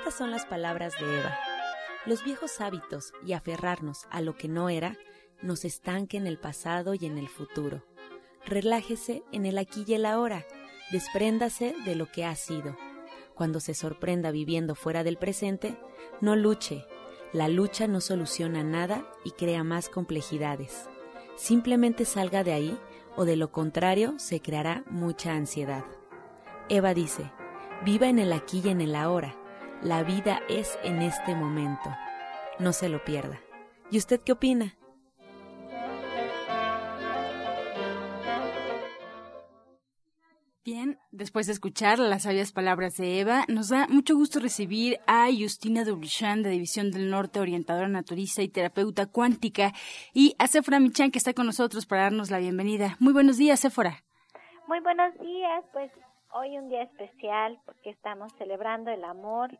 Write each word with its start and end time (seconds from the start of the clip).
Estas 0.00 0.14
son 0.14 0.30
las 0.30 0.46
palabras 0.46 0.94
de 0.98 1.20
Eva. 1.20 1.38
Los 2.06 2.24
viejos 2.24 2.62
hábitos 2.62 3.12
y 3.26 3.34
aferrarnos 3.34 4.06
a 4.10 4.22
lo 4.22 4.34
que 4.34 4.48
no 4.48 4.70
era 4.70 4.96
nos 5.42 5.66
estanque 5.66 6.16
en 6.16 6.26
el 6.26 6.38
pasado 6.38 6.94
y 6.94 7.04
en 7.04 7.18
el 7.18 7.28
futuro. 7.28 7.84
Relájese 8.46 9.22
en 9.30 9.44
el 9.44 9.58
aquí 9.58 9.84
y 9.86 9.92
el 9.92 10.06
ahora. 10.06 10.46
Despréndase 10.90 11.74
de 11.84 11.96
lo 11.96 12.10
que 12.10 12.24
ha 12.24 12.34
sido. 12.34 12.78
Cuando 13.34 13.60
se 13.60 13.74
sorprenda 13.74 14.30
viviendo 14.30 14.74
fuera 14.74 15.04
del 15.04 15.18
presente, 15.18 15.78
no 16.22 16.34
luche. 16.34 16.86
La 17.34 17.48
lucha 17.48 17.86
no 17.86 18.00
soluciona 18.00 18.64
nada 18.64 19.06
y 19.22 19.32
crea 19.32 19.64
más 19.64 19.90
complejidades. 19.90 20.88
Simplemente 21.36 22.06
salga 22.06 22.42
de 22.42 22.54
ahí 22.54 22.78
o 23.16 23.26
de 23.26 23.36
lo 23.36 23.52
contrario 23.52 24.14
se 24.18 24.40
creará 24.40 24.82
mucha 24.88 25.34
ansiedad. 25.34 25.84
Eva 26.70 26.94
dice, 26.94 27.30
viva 27.84 28.08
en 28.08 28.18
el 28.18 28.32
aquí 28.32 28.62
y 28.64 28.70
en 28.70 28.80
el 28.80 28.94
ahora. 28.94 29.36
La 29.82 30.02
vida 30.02 30.42
es 30.50 30.78
en 30.84 31.00
este 31.00 31.34
momento. 31.34 31.88
No 32.58 32.74
se 32.74 32.90
lo 32.90 33.02
pierda. 33.02 33.40
¿Y 33.90 33.96
usted 33.96 34.20
qué 34.20 34.32
opina? 34.32 34.76
Bien, 40.62 40.98
después 41.12 41.46
de 41.46 41.54
escuchar 41.54 41.98
las 41.98 42.24
sabias 42.24 42.52
palabras 42.52 42.98
de 42.98 43.20
Eva, 43.20 43.46
nos 43.48 43.70
da 43.70 43.86
mucho 43.88 44.14
gusto 44.16 44.38
recibir 44.38 45.00
a 45.06 45.28
Justina 45.28 45.84
Dubrichan 45.84 46.42
de 46.42 46.50
División 46.50 46.90
del 46.90 47.08
Norte, 47.08 47.40
orientadora 47.40 47.88
naturista 47.88 48.42
y 48.42 48.48
terapeuta 48.48 49.06
cuántica, 49.06 49.72
y 50.12 50.36
a 50.38 50.46
Sephora 50.46 50.78
Michan 50.78 51.10
que 51.10 51.18
está 51.18 51.32
con 51.32 51.46
nosotros 51.46 51.86
para 51.86 52.02
darnos 52.02 52.30
la 52.30 52.38
bienvenida. 52.38 52.96
Muy 53.00 53.14
buenos 53.14 53.38
días, 53.38 53.60
Sephora. 53.60 54.04
Muy 54.68 54.80
buenos 54.80 55.18
días, 55.18 55.64
pues 55.72 55.90
hoy 56.34 56.58
un 56.58 56.68
día 56.68 56.82
especial 56.82 57.58
porque 57.64 57.88
estamos 57.88 58.30
celebrando 58.36 58.90
el 58.90 59.02
amor 59.04 59.58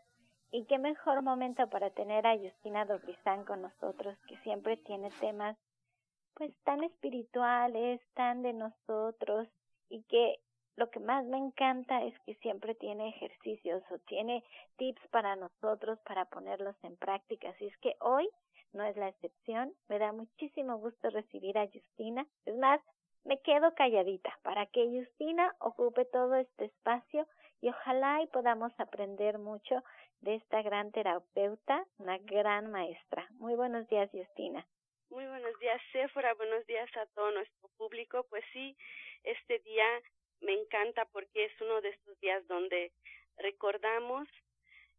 y 0.52 0.64
qué 0.64 0.78
mejor 0.78 1.22
momento 1.22 1.68
para 1.68 1.90
tener 1.90 2.26
a 2.26 2.36
Justina 2.36 2.84
Dubrichan 2.84 3.44
con 3.44 3.62
nosotros 3.62 4.18
que 4.26 4.36
siempre 4.38 4.76
tiene 4.78 5.10
temas 5.20 5.56
pues 6.34 6.52
tan 6.64 6.82
espirituales, 6.84 8.00
tan 8.14 8.42
de 8.42 8.52
nosotros 8.52 9.48
y 9.88 10.02
que 10.04 10.40
lo 10.76 10.90
que 10.90 11.00
más 11.00 11.26
me 11.26 11.36
encanta 11.36 12.02
es 12.04 12.18
que 12.20 12.34
siempre 12.36 12.74
tiene 12.74 13.08
ejercicios 13.08 13.82
o 13.90 13.98
tiene 13.98 14.42
tips 14.76 15.06
para 15.10 15.36
nosotros 15.36 15.98
para 16.06 16.24
ponerlos 16.24 16.76
en 16.82 16.96
práctica. 16.96 17.50
Así 17.50 17.66
es 17.66 17.76
que 17.78 17.96
hoy 18.00 18.28
no 18.72 18.84
es 18.84 18.96
la 18.96 19.08
excepción. 19.08 19.74
Me 19.88 19.98
da 19.98 20.12
muchísimo 20.12 20.78
gusto 20.78 21.10
recibir 21.10 21.58
a 21.58 21.66
Justina. 21.66 22.26
Es 22.46 22.56
más, 22.56 22.80
me 23.24 23.40
quedo 23.40 23.74
calladita 23.74 24.32
para 24.42 24.66
que 24.66 24.88
Justina 24.88 25.54
ocupe 25.58 26.06
todo 26.06 26.36
este 26.36 26.66
espacio 26.66 27.26
y 27.60 27.68
ojalá 27.68 28.22
y 28.22 28.26
podamos 28.28 28.72
aprender 28.78 29.38
mucho 29.38 29.82
de 30.20 30.36
esta 30.36 30.62
gran 30.62 30.92
terapeuta, 30.92 31.84
una 31.98 32.18
gran 32.18 32.70
maestra. 32.70 33.26
Muy 33.32 33.54
buenos 33.54 33.88
días, 33.88 34.10
Justina. 34.12 34.66
Muy 35.10 35.26
buenos 35.26 35.58
días, 35.58 35.80
Sephora. 35.92 36.34
Buenos 36.34 36.66
días 36.66 36.88
a 36.96 37.06
todo 37.06 37.30
nuestro 37.32 37.68
público. 37.76 38.26
Pues 38.30 38.44
sí, 38.52 38.76
este 39.24 39.58
día 39.60 39.86
me 40.40 40.52
encanta 40.52 41.04
porque 41.06 41.46
es 41.46 41.60
uno 41.60 41.80
de 41.80 41.90
estos 41.90 42.18
días 42.20 42.46
donde 42.46 42.92
recordamos 43.38 44.28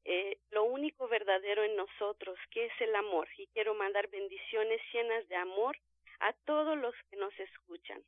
eh, 0.03 0.37
lo 0.49 0.63
único 0.63 1.07
verdadero 1.07 1.63
en 1.63 1.75
nosotros, 1.75 2.37
que 2.49 2.65
es 2.65 2.73
el 2.79 2.95
amor. 2.95 3.27
Y 3.37 3.47
quiero 3.47 3.73
mandar 3.75 4.07
bendiciones 4.09 4.81
llenas 4.91 5.27
de 5.29 5.35
amor 5.35 5.77
a 6.19 6.33
todos 6.45 6.77
los 6.77 6.95
que 7.09 7.17
nos 7.17 7.33
escuchan. 7.39 8.03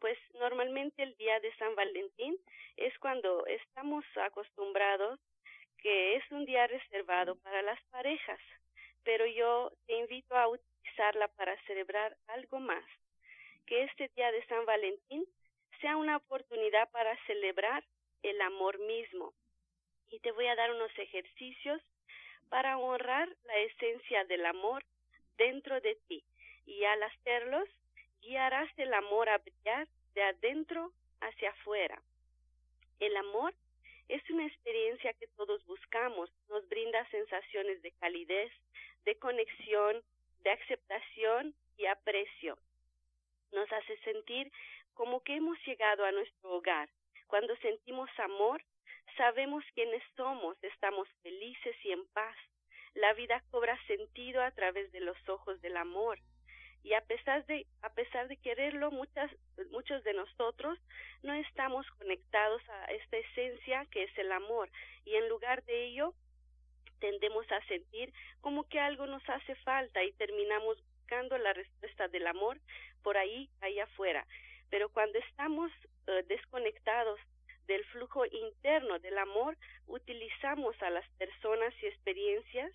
Pues 0.00 0.18
normalmente 0.34 1.02
el 1.02 1.16
día 1.16 1.40
de 1.40 1.54
San 1.56 1.74
Valentín 1.74 2.36
es 2.76 2.96
cuando 2.98 3.44
estamos 3.46 4.04
acostumbrados 4.16 5.18
que 5.78 6.16
es 6.16 6.30
un 6.30 6.44
día 6.44 6.66
reservado 6.66 7.36
para 7.36 7.62
las 7.62 7.80
parejas, 7.90 8.40
pero 9.04 9.26
yo 9.26 9.72
te 9.86 9.96
invito 9.96 10.36
a 10.36 10.48
utilizarla 10.48 11.28
para 11.28 11.60
celebrar 11.62 12.16
algo 12.26 12.58
más, 12.58 12.84
que 13.66 13.84
este 13.84 14.08
día 14.16 14.30
de 14.32 14.44
San 14.46 14.64
Valentín 14.66 15.24
sea 15.80 15.96
una 15.96 16.16
oportunidad 16.16 16.90
para 16.90 17.16
celebrar 17.26 17.84
el 18.22 18.40
amor 18.40 18.78
mismo. 18.80 19.32
Y 20.10 20.18
te 20.20 20.32
voy 20.32 20.46
a 20.46 20.56
dar 20.56 20.72
unos 20.72 20.90
ejercicios 20.98 21.80
para 22.48 22.78
honrar 22.78 23.28
la 23.44 23.56
esencia 23.58 24.24
del 24.24 24.46
amor 24.46 24.84
dentro 25.36 25.80
de 25.80 25.96
ti. 26.08 26.24
Y 26.66 26.84
al 26.84 27.02
hacerlos, 27.02 27.68
guiarás 28.20 28.70
el 28.76 28.92
amor 28.94 29.28
a 29.28 29.38
brillar 29.38 29.88
de 30.14 30.22
adentro 30.22 30.92
hacia 31.20 31.50
afuera. 31.50 32.00
El 33.00 33.16
amor 33.16 33.54
es 34.08 34.22
una 34.30 34.46
experiencia 34.46 35.12
que 35.14 35.28
todos 35.28 35.64
buscamos, 35.66 36.30
nos 36.48 36.66
brinda 36.68 37.08
sensaciones 37.10 37.82
de 37.82 37.92
calidez, 37.92 38.52
de 39.04 39.18
conexión, 39.18 40.02
de 40.40 40.50
aceptación 40.50 41.54
y 41.76 41.86
aprecio. 41.86 42.58
Nos 43.52 43.70
hace 43.72 43.96
sentir 43.98 44.50
como 44.94 45.22
que 45.22 45.36
hemos 45.36 45.58
llegado 45.66 46.04
a 46.04 46.12
nuestro 46.12 46.50
hogar. 46.50 46.88
Cuando 47.26 47.54
sentimos 47.56 48.10
amor, 48.18 48.64
sabemos 49.16 49.64
quiénes 49.74 50.02
somos, 50.16 50.56
estamos 50.62 51.08
felices 51.22 51.76
y 51.84 51.92
en 51.92 52.06
paz. 52.08 52.36
La 52.94 53.12
vida 53.12 53.42
cobra 53.50 53.78
sentido 53.86 54.42
a 54.42 54.50
través 54.50 54.90
de 54.92 55.00
los 55.00 55.16
ojos 55.28 55.60
del 55.60 55.76
amor. 55.76 56.18
Y 56.82 56.94
a 56.94 57.00
pesar 57.02 57.44
de, 57.46 57.66
a 57.82 57.90
pesar 57.90 58.28
de 58.28 58.36
quererlo, 58.36 58.90
muchas, 58.90 59.30
muchos 59.70 60.02
de 60.04 60.14
nosotros 60.14 60.78
no 61.22 61.34
estamos 61.34 61.86
conectados 61.98 62.62
a 62.68 62.84
esta 62.92 63.16
esencia 63.16 63.86
que 63.90 64.04
es 64.04 64.18
el 64.18 64.32
amor. 64.32 64.70
Y 65.04 65.14
en 65.14 65.28
lugar 65.28 65.64
de 65.64 65.86
ello, 65.86 66.14
tendemos 67.00 67.50
a 67.50 67.64
sentir 67.66 68.12
como 68.40 68.68
que 68.68 68.80
algo 68.80 69.06
nos 69.06 69.26
hace 69.28 69.54
falta 69.56 70.02
y 70.04 70.12
terminamos 70.12 70.78
buscando 70.98 71.38
la 71.38 71.52
respuesta 71.52 72.08
del 72.08 72.26
amor 72.26 72.58
por 73.02 73.16
ahí, 73.16 73.48
ahí 73.60 73.78
afuera. 73.80 74.26
Pero 74.70 74.88
cuando 74.90 75.18
estamos 75.18 75.70
eh, 76.06 76.24
desconectados 76.28 77.18
del 77.66 77.84
flujo 77.86 78.24
interno 78.26 78.98
del 78.98 79.18
amor, 79.18 79.56
utilizamos 79.86 80.80
a 80.82 80.90
las 80.90 81.08
personas 81.12 81.72
y 81.82 81.86
experiencias 81.86 82.72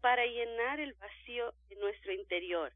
para 0.00 0.24
llenar 0.26 0.80
el 0.80 0.94
vacío 0.94 1.52
de 1.68 1.76
nuestro 1.76 2.12
interior. 2.12 2.72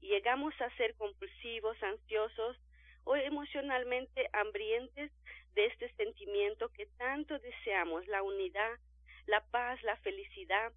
Y 0.00 0.08
llegamos 0.08 0.54
a 0.60 0.74
ser 0.76 0.94
compulsivos, 0.96 1.82
ansiosos 1.82 2.56
o 3.04 3.16
emocionalmente 3.16 4.28
hambrientes 4.32 5.10
de 5.54 5.66
este 5.66 5.92
sentimiento 5.94 6.68
que 6.70 6.86
tanto 6.98 7.38
deseamos, 7.38 8.06
la 8.06 8.22
unidad, 8.22 8.78
la 9.26 9.40
paz, 9.50 9.82
la 9.82 9.96
felicidad, 9.96 10.72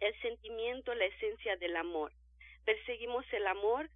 el 0.00 0.20
sentimiento, 0.20 0.94
la 0.94 1.06
esencia 1.06 1.56
del 1.56 1.76
amor. 1.76 2.12
Perseguimos 2.64 3.24
el 3.32 3.46
amor 3.46 3.90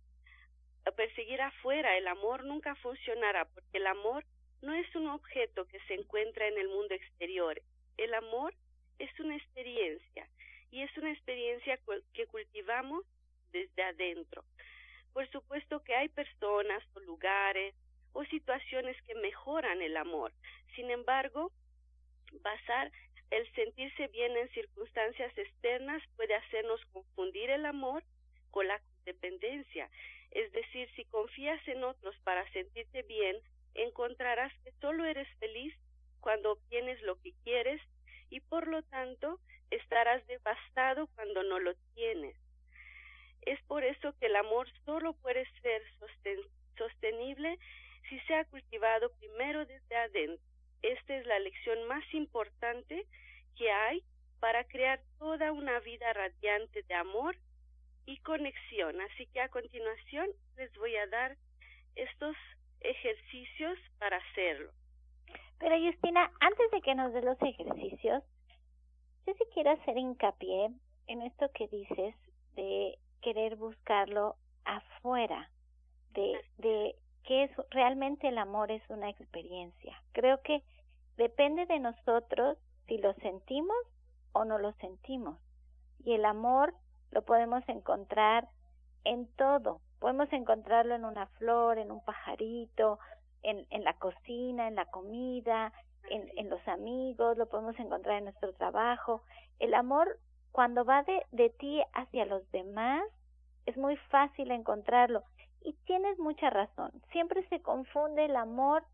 perseguir 0.92 1.40
afuera 1.40 1.96
el 1.96 2.06
amor 2.06 2.44
nunca 2.44 2.74
funcionará 2.76 3.44
porque 3.46 3.78
el 3.78 3.86
amor 3.86 4.24
no 4.62 4.74
es 4.74 4.94
un 4.94 5.08
objeto 5.08 5.66
que 5.66 5.80
se 5.80 5.94
encuentra 5.94 6.46
en 6.48 6.58
el 6.58 6.68
mundo 6.68 6.94
exterior. 6.94 7.60
El 7.96 8.14
amor 8.14 8.54
es 8.98 9.10
una 9.20 9.36
experiencia 9.36 10.28
y 10.70 10.82
es 10.82 10.96
una 10.96 11.12
experiencia 11.12 11.78
que 12.12 12.26
cultivamos 12.26 13.04
desde 13.52 13.82
adentro. 13.82 14.44
Por 15.12 15.30
supuesto 15.30 15.82
que 15.82 15.94
hay 15.94 16.08
personas 16.08 16.82
o 16.94 17.00
lugares 17.00 17.74
o 18.12 18.24
situaciones 18.24 18.96
que 19.02 19.14
mejoran 19.14 19.82
el 19.82 19.96
amor. 19.96 20.32
Sin 20.74 20.90
embargo, 20.90 21.52
basar 22.42 22.90
el 23.30 23.50
sentirse 23.54 24.08
bien 24.08 24.36
en 24.36 24.48
circunstancias 24.50 25.36
externas 25.36 26.02
puede 26.16 26.34
hacernos 26.34 26.80
confundir 26.92 27.50
el 27.50 27.66
amor 27.66 28.04
con 28.50 28.68
la 28.68 28.80
dependencia. 29.04 29.90
Es 30.30 30.52
decir, 30.52 30.88
si 30.96 31.04
confías 31.06 31.60
en 31.68 31.84
otros 31.84 32.16
para 32.24 32.50
sentirte 32.52 33.02
bien, 33.02 33.36
encontrarás 33.74 34.52
que 34.64 34.72
solo 34.80 35.04
eres 35.04 35.28
feliz 35.38 35.74
cuando 36.20 36.52
obtienes 36.52 37.00
lo 37.02 37.20
que 37.20 37.32
quieres 37.44 37.80
y 38.30 38.40
por 38.40 38.66
lo 38.66 38.82
tanto 38.82 39.40
estarás 39.70 40.26
devastado 40.26 41.06
cuando 41.14 41.42
no 41.42 41.58
lo 41.58 41.74
tienes. 41.94 42.36
Es 43.46 43.62
por 43.62 43.84
eso 43.84 44.12
que 44.18 44.26
el 44.26 44.36
amor 44.36 44.68
solo 44.84 45.14
puede 45.14 45.46
ser 45.62 45.82
sostenible 46.76 47.58
si 48.08 48.18
se 48.20 48.34
ha 48.34 48.44
cultivado 48.44 49.10
primero 49.18 49.64
desde 49.64 49.96
adentro. 49.96 50.44
Esta 50.82 51.16
es 51.16 51.26
la 51.26 51.38
lección 51.38 51.84
más 51.88 52.04
importante 52.12 53.06
que 53.56 53.70
hay 53.70 54.02
para 54.40 54.64
crear 54.64 55.00
toda 55.18 55.52
una 55.52 55.78
vida 55.80 56.12
radiante 56.12 56.82
de 56.82 56.94
amor 56.94 57.36
y 58.04 58.18
conexión. 58.18 59.00
Así 59.00 59.26
que 59.26 59.40
a 59.40 59.48
continuación 59.48 60.28
les 60.56 60.72
voy 60.74 60.94
a 60.96 61.06
dar 61.06 61.36
estos 61.94 62.36
ejercicios 62.80 63.78
para 63.98 64.18
hacerlo. 64.18 64.70
Pero 65.58 65.76
Justina, 65.78 66.30
antes 66.40 66.70
de 66.70 66.82
que 66.82 66.94
nos 66.94 67.12
dé 67.12 67.22
los 67.22 67.40
ejercicios, 67.40 68.22
yo 69.26 69.34
sí 69.34 69.44
quiero 69.54 69.70
hacer 69.70 69.96
hincapié 69.96 70.70
en 71.06 71.22
esto 71.22 71.50
que 71.52 71.68
dices 71.68 72.14
de 72.54 72.98
querer 73.26 73.56
buscarlo 73.56 74.36
afuera, 74.64 75.50
de, 76.12 76.40
de 76.58 76.94
que 77.24 77.42
es 77.42 77.50
realmente 77.70 78.28
el 78.28 78.38
amor 78.38 78.70
es 78.70 78.88
una 78.88 79.10
experiencia. 79.10 80.00
Creo 80.12 80.40
que 80.42 80.62
depende 81.16 81.66
de 81.66 81.80
nosotros 81.80 82.56
si 82.86 82.98
lo 82.98 83.14
sentimos 83.14 83.76
o 84.30 84.44
no 84.44 84.58
lo 84.58 84.70
sentimos. 84.74 85.40
Y 86.04 86.12
el 86.12 86.24
amor 86.24 86.72
lo 87.10 87.22
podemos 87.22 87.68
encontrar 87.68 88.48
en 89.02 89.26
todo. 89.34 89.80
Podemos 89.98 90.32
encontrarlo 90.32 90.94
en 90.94 91.04
una 91.04 91.26
flor, 91.26 91.78
en 91.78 91.90
un 91.90 92.04
pajarito, 92.04 93.00
en, 93.42 93.66
en 93.70 93.82
la 93.82 93.94
cocina, 93.94 94.68
en 94.68 94.76
la 94.76 94.84
comida, 94.84 95.72
en, 96.10 96.30
en 96.36 96.48
los 96.48 96.60
amigos, 96.68 97.36
lo 97.36 97.46
podemos 97.48 97.76
encontrar 97.80 98.18
en 98.18 98.24
nuestro 98.26 98.52
trabajo. 98.52 99.24
El 99.58 99.74
amor, 99.74 100.20
cuando 100.52 100.84
va 100.84 101.02
de, 101.02 101.26
de 101.32 101.50
ti 101.50 101.82
hacia 101.92 102.24
los 102.24 102.48
demás, 102.52 103.02
es 103.66 103.76
muy 103.76 103.96
fácil 104.08 104.50
encontrarlo. 104.50 105.22
Y 105.62 105.74
tienes 105.84 106.18
mucha 106.18 106.48
razón. 106.50 106.92
Siempre 107.12 107.46
se 107.48 107.60
confunde 107.60 108.24
el 108.24 108.36
amor 108.36 108.84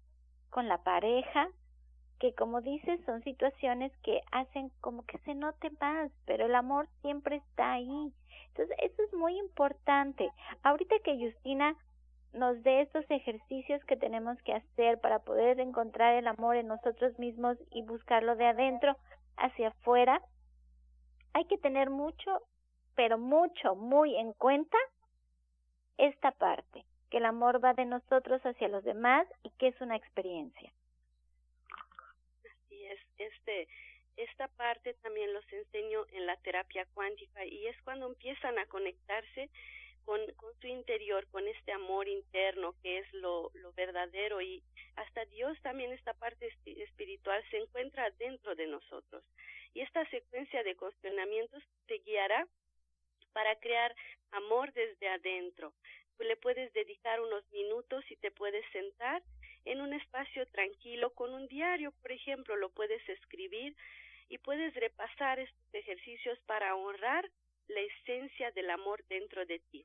con 0.51 0.69
la 0.69 0.79
pareja, 0.79 1.49
que 2.19 2.35
como 2.35 2.61
dices 2.61 3.01
son 3.05 3.23
situaciones 3.23 3.93
que 4.03 4.21
hacen 4.31 4.71
como 4.81 5.05
que 5.05 5.19
se 5.19 5.35
note 5.35 5.71
más, 5.81 6.11
pero 6.25 6.47
el 6.47 6.55
amor 6.55 6.89
siempre 7.01 7.37
está 7.37 7.73
ahí. 7.73 8.13
Entonces, 8.49 8.77
eso 8.81 9.03
es 9.03 9.15
muy 9.15 9.39
importante. 9.39 10.31
Ahorita 10.63 10.95
que 11.05 11.19
Justina 11.19 11.77
nos 12.33 12.63
dé 12.63 12.83
estos 12.83 13.05
ejercicios 13.11 13.85
que 13.85 13.97
tenemos 13.97 14.41
que 14.43 14.55
hacer 14.55 15.01
para 15.01 15.19
poder 15.21 15.61
encontrar 15.61 16.15
el 16.15 16.27
amor 16.27 16.57
en 16.57 16.69
nosotros 16.69 17.19
mismos 17.19 17.59
y 17.71 17.83
buscarlo 17.83 18.37
de 18.37 18.47
adentro 18.47 18.97
hacia 19.37 19.69
afuera, 19.69 20.23
hay 21.35 21.45
que 21.47 21.59
tener 21.59 21.91
mucho, 21.91 22.43
pero 22.94 23.19
mucho, 23.19 23.75
muy 23.75 24.17
en 24.17 24.33
cuenta 24.33 24.77
esta 25.99 26.33
parte, 26.33 26.85
que 27.11 27.19
el 27.19 27.27
amor 27.27 27.62
va 27.62 27.75
de 27.75 27.85
nosotros 27.85 28.41
hacia 28.43 28.69
los 28.69 28.85
demás 28.85 29.27
y 29.43 29.50
que 29.59 29.69
es 29.69 29.81
una 29.81 29.97
experiencia. 29.97 30.73
Así 32.44 32.85
es, 32.85 33.00
este, 33.19 33.69
esta 34.17 34.49
parte 34.49 34.94
también 34.94 35.33
los 35.33 35.44
enseño 35.53 36.06
en 36.12 36.27
la 36.27 36.37
terapia 36.39 36.87
cuántica 36.94 37.44
y 37.44 37.67
es 37.67 37.81
cuando 37.83 38.06
empiezan 38.06 38.59
a 38.59 38.67
conectarse 38.67 39.50
con, 40.05 40.21
con 40.37 40.53
su 40.61 40.67
interior, 40.67 41.27
con 41.29 41.47
este 41.47 41.73
amor 41.73 42.09
interno 42.09 42.75
que 42.83 42.99
es 42.99 43.12
lo, 43.15 43.50
lo 43.55 43.73
verdadero 43.73 44.41
y 44.41 44.62
hasta 44.97 45.25
Dios 45.27 45.56
también 45.62 45.93
esta 45.93 46.15
parte 46.15 46.53
espiritual 46.65 47.43
se 47.50 47.59
encuentra 47.59 48.11
dentro 48.19 48.55
de 48.55 48.67
nosotros. 48.67 49.25
Y 49.75 49.81
esta 49.81 50.05
secuencia 50.11 50.62
de 50.62 50.77
cuestionamientos 50.77 51.62
te 51.87 51.99
guiará 51.99 52.47
para 53.32 53.56
crear 53.56 53.94
amor 54.32 54.73
desde 54.73 55.08
adentro. 55.08 55.75
Le 56.19 56.37
puedes 56.37 56.73
dedicar 56.73 57.20
unos 57.20 57.44
minutos 57.50 58.05
y 58.11 58.17
te 58.17 58.31
puedes 58.31 58.64
sentar 58.70 59.23
en 59.64 59.81
un 59.81 59.93
espacio 59.93 60.46
tranquilo 60.46 61.11
con 61.14 61.32
un 61.32 61.46
diario, 61.49 61.93
por 62.00 62.12
ejemplo, 62.12 62.56
lo 62.56 62.70
puedes 62.70 63.06
escribir 63.08 63.75
y 64.29 64.38
puedes 64.38 64.75
repasar 64.75 65.38
estos 65.38 65.75
ejercicios 65.75 66.38
para 66.46 66.75
honrar 66.75 67.29
la 67.69 67.81
esencia 67.81 68.50
del 68.52 68.70
amor 68.70 69.05
dentro 69.08 69.44
de 69.46 69.58
ti, 69.70 69.85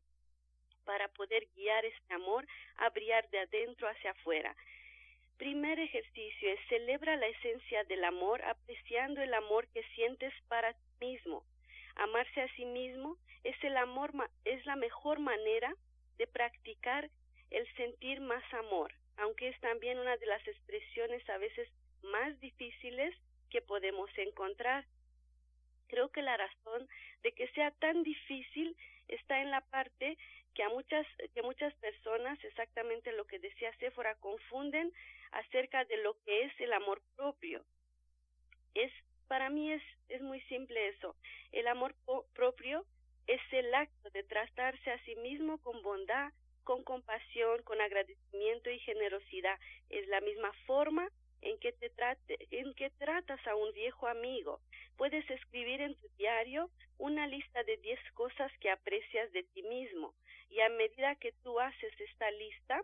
para 0.86 1.08
poder 1.10 1.48
guiar 1.56 1.86
este 1.86 2.14
amor 2.14 2.48
a 2.78 2.90
brillar 2.90 3.30
de 3.30 3.40
adentro 3.40 3.88
hacia 3.88 4.12
afuera. 4.12 4.56
Primer 5.38 5.80
ejercicio 5.80 6.50
es 6.50 6.60
celebra 6.68 7.16
la 7.16 7.28
esencia 7.28 7.84
del 7.84 8.04
amor 8.04 8.42
apreciando 8.44 9.22
el 9.22 9.34
amor 9.34 9.68
que 9.70 9.84
sientes 9.96 10.34
para 10.48 10.74
ti 10.74 10.80
mismo. 11.00 11.44
Amarse 11.98 12.42
a 12.42 12.56
sí 12.56 12.66
mismo 12.66 13.18
es 13.44 13.56
el 13.64 13.76
amor 13.78 14.12
es 14.46 14.66
la 14.66 14.76
mejor 14.76 15.20
manera 15.20 15.74
de 16.18 16.28
practicar 16.28 17.10
el 17.50 17.68
sentir 17.76 18.22
más 18.22 18.44
amor, 18.54 18.94
aunque 19.18 19.50
es 19.50 19.60
también 19.62 19.98
una 19.98 20.16
de 20.18 20.26
las 20.28 20.46
expresiones 20.48 21.28
a 21.30 21.38
veces 21.38 21.68
más 22.04 22.40
difíciles 22.40 23.16
que 23.50 23.62
podemos 23.62 24.10
encontrar. 24.18 24.86
Creo 25.88 26.12
que 26.12 26.22
la 26.22 26.38
razón 26.38 26.88
de 27.24 27.32
que 27.32 27.48
sea 27.50 27.72
tan 27.72 28.04
difícil 28.04 28.76
está 29.08 29.42
en 29.42 29.50
la 29.50 29.62
parte 29.62 30.18
que 30.54 30.64
a 30.64 30.70
muchas 30.70 31.08
que 31.34 31.42
muchas 31.42 31.74
personas 31.76 32.38
exactamente 32.44 33.12
lo 33.14 33.26
que 33.26 33.40
decía 33.40 33.76
Séfora 33.78 34.16
confunden 34.16 34.92
acerca 35.32 35.86
de 35.86 35.98
lo 35.98 36.16
que 36.24 36.44
es 36.44 36.60
el 36.60 36.74
amor 36.74 37.02
propio. 37.16 37.64
Es 38.74 38.92
para 39.28 39.50
mí 39.50 39.72
es 39.72 39.84
es 40.10 40.22
muy 40.22 40.42
simple 40.42 40.90
eso. 40.90 41.16
El 41.52 41.68
amor 41.68 41.96
propio 42.34 42.86
es 43.28 43.42
el 43.52 43.74
acto 43.74 44.10
de 44.12 44.24
tratarse 44.24 44.92
a 44.92 45.04
sí 45.04 45.16
mismo 45.18 45.58
con 45.60 45.82
bondad, 45.82 46.32
con 46.64 46.84
compasión, 46.84 47.62
con 47.64 47.80
agradecimiento 47.82 48.70
y 48.70 48.80
generosidad. 48.80 49.60
Es 49.90 50.08
la 50.08 50.22
misma 50.22 50.52
forma 50.66 51.10
en 51.42 51.60
que, 51.60 51.72
te 51.74 51.90
trate, 51.90 52.48
en 52.52 52.74
que 52.74 52.90
tratas 52.92 53.46
a 53.48 53.56
un 53.56 53.72
viejo 53.74 54.08
amigo. 54.08 54.62
Puedes 54.96 55.30
escribir 55.30 55.82
en 55.82 55.96
tu 55.96 56.08
diario 56.18 56.70
una 56.98 57.28
lista 57.28 57.64
de 57.64 57.78
diez 57.78 58.00
cosas 58.14 58.52
que 58.60 58.72
aprecias 58.72 59.32
de 59.34 59.44
ti 59.44 59.62
mismo 59.64 60.14
y 60.50 60.62
a 60.62 60.70
medida 60.70 61.16
que 61.16 61.34
tú 61.44 61.60
haces 61.60 61.94
esta 62.00 62.32
lista, 62.32 62.82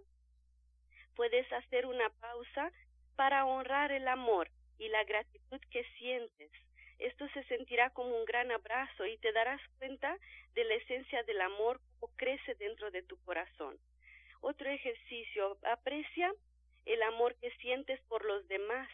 puedes 1.16 1.52
hacer 1.54 1.86
una 1.86 2.10
pausa 2.10 2.72
para 3.16 3.46
honrar 3.46 3.92
el 3.92 4.08
amor 4.08 4.50
y 4.78 4.90
la 4.90 5.04
gratitud 5.04 5.60
que 5.72 5.84
sientes. 5.98 6.52
Esto 7.00 7.28
se 7.30 7.44
sentirá 7.46 7.90
como 7.90 8.18
un 8.18 8.26
gran 8.26 8.52
abrazo 8.52 9.06
y 9.06 9.18
te 9.18 9.32
darás 9.32 9.62
cuenta 9.78 10.18
de 10.54 10.64
la 10.64 10.76
esencia 10.76 11.24
del 11.24 11.42
amor 11.42 11.82
como 12.00 12.14
crece 12.16 12.56
dentro 12.56 12.92
de 12.92 13.04
tu 13.04 13.18
corazón. 13.24 13.78
Otro 14.42 14.70
ejercicio, 14.70 15.58
aprecia 15.64 16.34
el 16.86 17.02
amor 17.04 17.36
que 17.40 17.52
sientes 17.58 18.00
por 18.08 18.26
los 18.26 18.48
demás. 18.48 18.90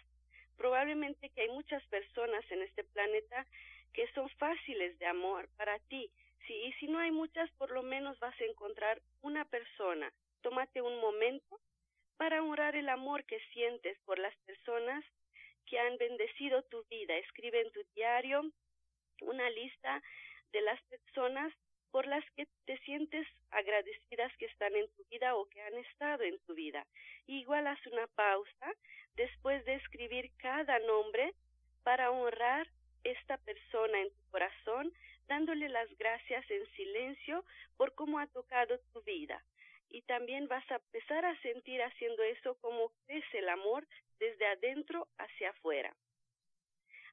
Probablemente 0.58 1.30
que 1.30 1.42
hay 1.42 1.50
muchas 1.50 1.84
personas 1.88 2.44
en 2.52 2.62
este 2.62 2.84
planeta 2.84 3.46
que 3.94 4.08
son 4.14 4.30
fáciles 4.38 4.98
de 5.00 5.06
amor 5.06 5.50
para 5.58 5.80
ti. 5.80 6.12
Sí, 6.48 6.54
y 6.54 6.74
si 6.74 6.88
no 6.88 7.00
hay 7.00 7.12
muchas, 7.12 7.50
por 7.54 7.72
lo 7.72 7.84
menos 7.84 8.20
vas 8.20 8.40
a 8.40 8.46
encontrar 8.46 9.02
una 9.22 9.46
persona. 9.46 10.12
Tómate 10.42 10.82
un 10.82 11.00
momento 11.00 11.60
para 12.18 12.42
honrar 12.44 12.76
el 12.76 12.90
amor 12.90 13.24
que 13.26 13.40
sientes 13.54 13.98
por 14.06 14.20
las 14.20 14.36
personas 14.46 15.04
que 15.70 15.80
han 15.80 15.98
bendecido 15.98 16.64
tu 16.64 16.84
vida. 16.90 17.16
Escribe 17.18 17.62
en 17.62 17.72
tu 17.72 17.82
diario 17.96 18.42
una 19.22 19.50
lista 19.50 20.02
de 20.52 20.62
las 20.62 20.82
personas 20.84 21.54
por 21.92 22.06
las 22.06 22.24
que 22.32 22.48
te 22.66 22.78
sientes 22.80 23.28
agradecidas 23.52 24.36
que 24.38 24.46
están 24.46 24.76
en 24.76 24.88
tu 24.96 25.04
vida 25.10 25.36
o 25.36 25.46
que 25.50 25.62
han 25.62 25.76
estado 25.76 26.24
en 26.24 26.40
tu 26.46 26.54
vida. 26.54 26.86
Igual 27.28 27.68
haz 27.68 27.84
una 27.88 28.08
pausa 28.08 28.74
después 29.16 29.64
de 29.66 29.76
escribir 29.76 30.32
cada 30.38 30.80
nombre 30.80 31.34
para 31.84 32.12
honrar 32.12 32.68
esta 33.04 33.38
persona 33.38 34.02
en 34.02 34.10
tu 34.10 34.32
corazón, 34.32 34.94
dándole 35.28 35.70
las 35.70 35.90
gracias 35.98 36.50
en 36.50 36.66
silencio 36.74 37.44
por 37.78 37.94
cómo 37.96 38.20
ha 38.20 38.28
tocado 38.28 38.80
tu 38.94 39.02
vida. 39.02 39.44
Y 39.90 40.04
también 40.04 40.48
vas 40.48 40.70
a 40.70 40.76
empezar 40.76 41.26
a 41.26 41.42
sentir 41.42 41.82
haciendo 41.82 42.22
eso 42.24 42.56
como 42.62 42.92
crece 43.08 43.40
el 43.40 43.50
amor 43.50 43.88
desde 44.20 44.46
adentro 44.46 45.08
hacia 45.18 45.50
afuera. 45.52 45.96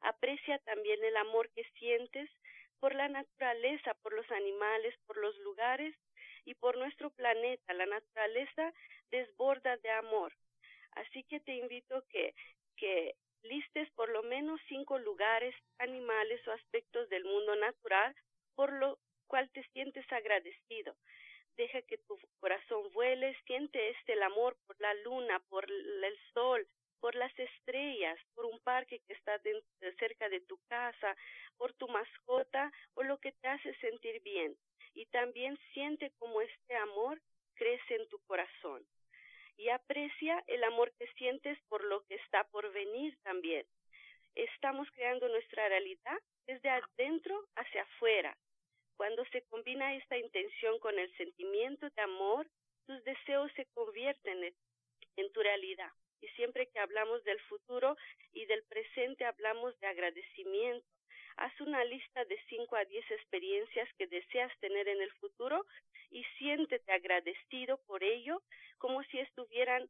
Aprecia 0.01 0.59
también 0.61 1.03
el 1.05 1.17
amor 1.17 1.51
que 1.51 1.65
sientes 1.79 2.31
por 2.81 2.95
la 2.95 3.09
naturaleza, 3.09 3.95
por 4.03 4.13
los 4.13 4.31
animales, 4.31 4.95
por 5.07 5.17
los 5.17 5.37
lugares 5.39 5.95
y 6.45 6.55
por 6.55 6.77
nuestro 6.77 7.11
planeta. 7.11 7.73
La 7.75 7.87
naturaleza 7.87 8.73
desborda 9.11 9.77
de 9.79 9.91
amor. 9.91 10.33
Así 10.93 11.25
que 11.25 11.41
te 11.41 11.57
invito 11.57 12.05
que, 12.11 12.35
que 12.77 13.15
listes 13.43 13.91
por 13.93 14.09
lo 14.11 14.23
menos 14.23 14.61
cinco 14.69 14.99
lugares, 14.99 15.55
animales 15.79 16.47
o 16.47 16.53
aspectos 16.53 17.09
del 17.09 17.25
mundo 17.25 17.57
natural 17.57 18.15
por, 18.55 18.73
lo, 18.73 18.99
cual 19.27 19.51
te 19.51 19.63
sientes 19.73 20.11
agradecido. 20.13 20.97
Deja 21.57 21.81
que 21.83 21.99
tu 21.99 22.19
corazón 22.39 22.91
vuele, 22.93 23.37
siente 23.47 23.91
este 23.91 24.13
el 24.13 24.23
amor 24.23 24.57
por 24.67 24.79
la 24.81 24.93
luna, 24.95 25.41
por 25.49 25.71
el 25.71 26.19
sol, 26.35 26.67
por 27.01 27.15
las 27.15 27.37
estrellas, 27.39 28.19
por 28.35 28.47
un 28.47 28.59
parque 28.61 29.01
que 29.07 29.13
está 29.13 29.41
cerca 29.99 30.29
de 30.29 30.41
tu 30.41 30.59
casa, 30.69 31.17
por 31.57 31.73
tu 31.75 31.89
mascota 31.89 32.73
o 32.95 33.03
lo 33.03 33.19
que 33.19 33.33
te 33.33 33.49
hace 33.49 33.75
sentir 33.77 34.23
bien. 34.23 34.57
Y 34.95 35.07
también 35.07 35.59
siente 35.73 36.13
cómo 36.19 36.41
este 36.41 36.75
amor 36.77 37.21
crece 37.55 37.97
en 37.97 38.09
tu 38.09 38.19
corazón. 38.27 38.85
Y 39.57 39.69
aprecia 39.71 40.43
el 40.47 40.65
amor 40.65 40.93
que 40.99 41.07
sientes 41.15 41.59
por 41.69 41.85
lo 41.85 42.05
que 42.07 42.17
está 42.17 42.45
por 42.45 42.73
venir 42.73 43.17
también. 43.23 43.67
Estamos 44.35 44.89
creando 44.93 45.29
nuestra 45.29 45.69
realidad 45.69 46.19
desde 46.47 46.69
adentro 46.69 47.47
hacia 47.57 47.83
afuera. 47.83 48.37
Cuando 48.97 49.25
se 49.27 49.43
combina 49.43 49.95
esta 49.95 50.17
intención 50.17 50.79
con 50.79 50.99
el 50.99 51.15
sentimiento 51.17 51.89
de 51.89 52.03
amor, 52.03 52.47
tus 52.87 53.03
deseos 53.05 53.51
se 53.53 53.67
convierten 53.75 54.55
en 55.17 55.33
tu 55.33 55.41
realidad 55.41 55.91
y 56.21 56.29
siempre 56.29 56.67
que 56.67 56.79
hablamos 56.79 57.23
del 57.25 57.41
futuro 57.43 57.97
y 58.33 58.47
del 58.47 58.63
presente 58.65 59.25
hablamos 59.25 59.79
de 59.81 59.87
agradecimiento. 59.87 60.87
Haz 61.37 61.61
una 61.61 61.85
lista 61.85 62.25
de 62.25 62.39
5 62.49 62.77
a 62.77 62.85
10 62.85 63.11
experiencias 63.11 63.89
que 63.99 64.07
deseas 64.07 64.51
tener 64.61 64.89
en 64.89 65.03
el 65.03 65.13
futuro 65.13 65.67
y 66.11 66.25
siéntete 66.39 66.93
agradecido 66.93 67.79
por 67.87 68.03
ello 68.03 68.43
como 68.79 69.03
si 69.05 69.19
estuvieran 69.19 69.89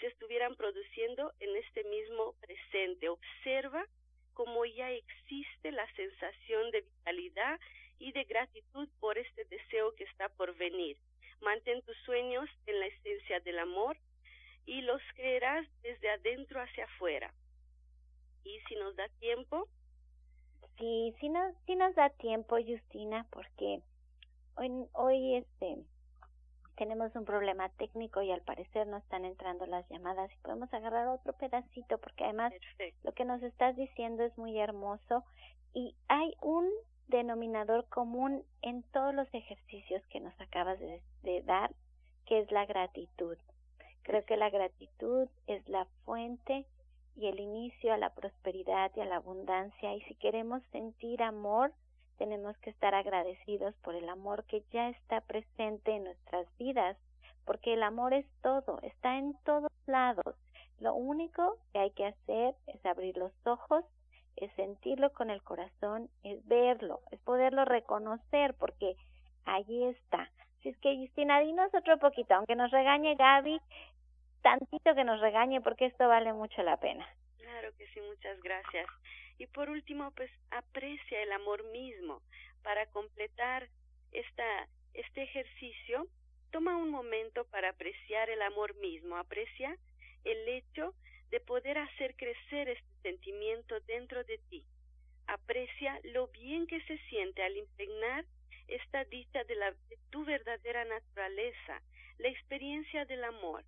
se 0.00 0.06
estuvieran 0.06 0.56
produciendo 0.56 1.32
en 1.40 1.56
este 1.56 1.84
mismo 1.84 2.34
presente. 2.40 3.08
Observa 3.08 3.86
cómo 4.32 4.64
ya 4.64 4.90
existe 4.90 5.72
la 5.72 5.86
sensación 5.94 6.70
de 6.70 6.80
vitalidad 6.82 7.60
y 7.98 8.12
de 8.12 8.24
gratitud 8.24 8.88
por 9.00 9.18
este 9.18 9.44
deseo 9.44 9.94
que 9.94 10.04
está 10.04 10.28
por 10.30 10.56
venir. 10.56 10.96
Mantén 11.40 11.82
tus 11.82 11.96
sueños 11.98 12.48
en 12.66 12.80
la 12.80 12.86
esencia 12.86 13.40
del 13.40 13.58
amor 13.58 13.98
y 14.66 14.80
los 14.82 15.00
creerás 15.14 15.66
desde 15.82 16.10
adentro 16.10 16.60
hacia 16.60 16.84
afuera. 16.84 17.32
Y 18.44 18.58
si 18.68 18.76
nos 18.76 18.96
da 18.96 19.08
tiempo. 19.20 19.68
Sí, 20.78 21.14
si 21.20 21.28
nos, 21.28 21.54
si 21.66 21.76
nos 21.76 21.94
da 21.94 22.10
tiempo, 22.10 22.56
Justina, 22.56 23.26
porque 23.30 23.80
hoy, 24.56 24.70
hoy 24.92 25.36
este, 25.36 25.84
tenemos 26.76 27.14
un 27.14 27.24
problema 27.24 27.68
técnico 27.70 28.22
y 28.22 28.32
al 28.32 28.42
parecer 28.42 28.86
no 28.86 28.96
están 28.96 29.24
entrando 29.24 29.66
las 29.66 29.88
llamadas 29.88 30.30
y 30.32 30.38
podemos 30.38 30.72
agarrar 30.74 31.08
otro 31.08 31.32
pedacito 31.34 31.98
porque 31.98 32.24
además 32.24 32.52
lo 33.04 33.12
que 33.12 33.24
nos 33.24 33.42
estás 33.42 33.76
diciendo 33.76 34.24
es 34.24 34.36
muy 34.36 34.58
hermoso 34.58 35.24
y 35.72 35.94
hay 36.08 36.34
un 36.40 36.68
denominador 37.06 37.86
común 37.88 38.42
en 38.62 38.82
todos 38.84 39.14
los 39.14 39.32
ejercicios 39.32 40.02
que 40.08 40.20
nos 40.20 40.38
acabas 40.40 40.78
de 40.80 41.42
dar, 41.42 41.70
que 42.26 42.40
es 42.40 42.50
la 42.50 42.66
gratitud. 42.66 43.36
Creo 44.04 44.24
que 44.24 44.36
la 44.36 44.50
gratitud 44.50 45.28
es 45.46 45.66
la 45.68 45.86
fuente 46.04 46.66
y 47.16 47.26
el 47.26 47.40
inicio 47.40 47.92
a 47.92 47.96
la 47.96 48.10
prosperidad 48.10 48.92
y 48.94 49.00
a 49.00 49.06
la 49.06 49.16
abundancia 49.16 49.94
y 49.94 50.02
si 50.02 50.14
queremos 50.14 50.62
sentir 50.72 51.22
amor, 51.22 51.72
tenemos 52.18 52.56
que 52.58 52.70
estar 52.70 52.94
agradecidos 52.94 53.74
por 53.76 53.94
el 53.94 54.08
amor 54.08 54.44
que 54.44 54.62
ya 54.72 54.90
está 54.90 55.20
presente 55.22 55.96
en 55.96 56.04
nuestras 56.04 56.46
vidas, 56.58 56.96
porque 57.44 57.74
el 57.74 57.82
amor 57.82 58.12
es 58.12 58.26
todo, 58.42 58.78
está 58.82 59.16
en 59.18 59.34
todos 59.44 59.72
lados. 59.86 60.36
Lo 60.80 60.94
único 60.94 61.56
que 61.72 61.78
hay 61.78 61.90
que 61.92 62.06
hacer 62.06 62.54
es 62.66 62.84
abrir 62.84 63.16
los 63.16 63.32
ojos, 63.46 63.84
es 64.36 64.52
sentirlo 64.52 65.12
con 65.12 65.30
el 65.30 65.42
corazón, 65.42 66.10
es 66.22 66.46
verlo, 66.46 67.00
es 67.10 67.20
poderlo 67.20 67.64
reconocer, 67.64 68.54
porque 68.54 68.96
allí 69.44 69.84
está. 69.84 70.30
Si 70.62 70.70
es 70.70 70.78
que, 70.78 70.96
Justina, 70.96 71.40
dinos 71.40 71.72
otro 71.74 71.98
poquito, 71.98 72.34
aunque 72.34 72.56
nos 72.56 72.70
regañe 72.70 73.14
Gaby, 73.16 73.60
tantito 74.44 74.94
que 74.94 75.04
nos 75.04 75.20
regañe 75.20 75.60
porque 75.62 75.86
esto 75.86 76.06
vale 76.06 76.32
mucho 76.32 76.62
la 76.62 76.76
pena. 76.76 77.08
Claro 77.38 77.74
que 77.76 77.86
sí, 77.88 78.00
muchas 78.02 78.40
gracias. 78.42 78.86
Y 79.38 79.46
por 79.46 79.70
último, 79.70 80.12
pues 80.12 80.30
aprecia 80.50 81.22
el 81.22 81.32
amor 81.32 81.64
mismo. 81.72 82.20
Para 82.62 82.86
completar 82.86 83.68
esta, 84.12 84.68
este 84.92 85.22
ejercicio, 85.22 86.06
toma 86.52 86.76
un 86.76 86.90
momento 86.90 87.44
para 87.46 87.70
apreciar 87.70 88.28
el 88.28 88.42
amor 88.42 88.76
mismo. 88.76 89.16
Aprecia 89.16 89.76
el 90.24 90.46
hecho 90.46 90.94
de 91.30 91.40
poder 91.40 91.78
hacer 91.78 92.14
crecer 92.14 92.68
este 92.68 93.02
sentimiento 93.02 93.80
dentro 93.80 94.24
de 94.24 94.38
ti. 94.50 94.62
Aprecia 95.26 95.98
lo 96.04 96.28
bien 96.28 96.66
que 96.66 96.82
se 96.82 96.98
siente 97.08 97.42
al 97.42 97.56
impregnar 97.56 98.26
esta 98.68 99.04
dicha 99.06 99.42
de, 99.44 99.54
la, 99.56 99.70
de 99.70 99.98
tu 100.10 100.24
verdadera 100.24 100.84
naturaleza, 100.84 101.80
la 102.18 102.28
experiencia 102.28 103.06
del 103.06 103.24
amor. 103.24 103.64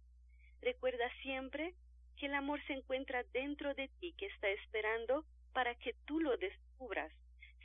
Recuerda 0.63 1.11
siempre 1.23 1.75
que 2.17 2.27
el 2.27 2.35
amor 2.35 2.61
se 2.67 2.73
encuentra 2.73 3.23
dentro 3.33 3.75
de 3.75 3.89
ti, 4.01 4.15
que 4.19 4.27
está 4.27 4.49
esperando 4.49 5.25
para 5.53 5.75
que 5.75 5.95
tú 6.07 6.21
lo 6.21 6.37
descubras. 6.37 7.13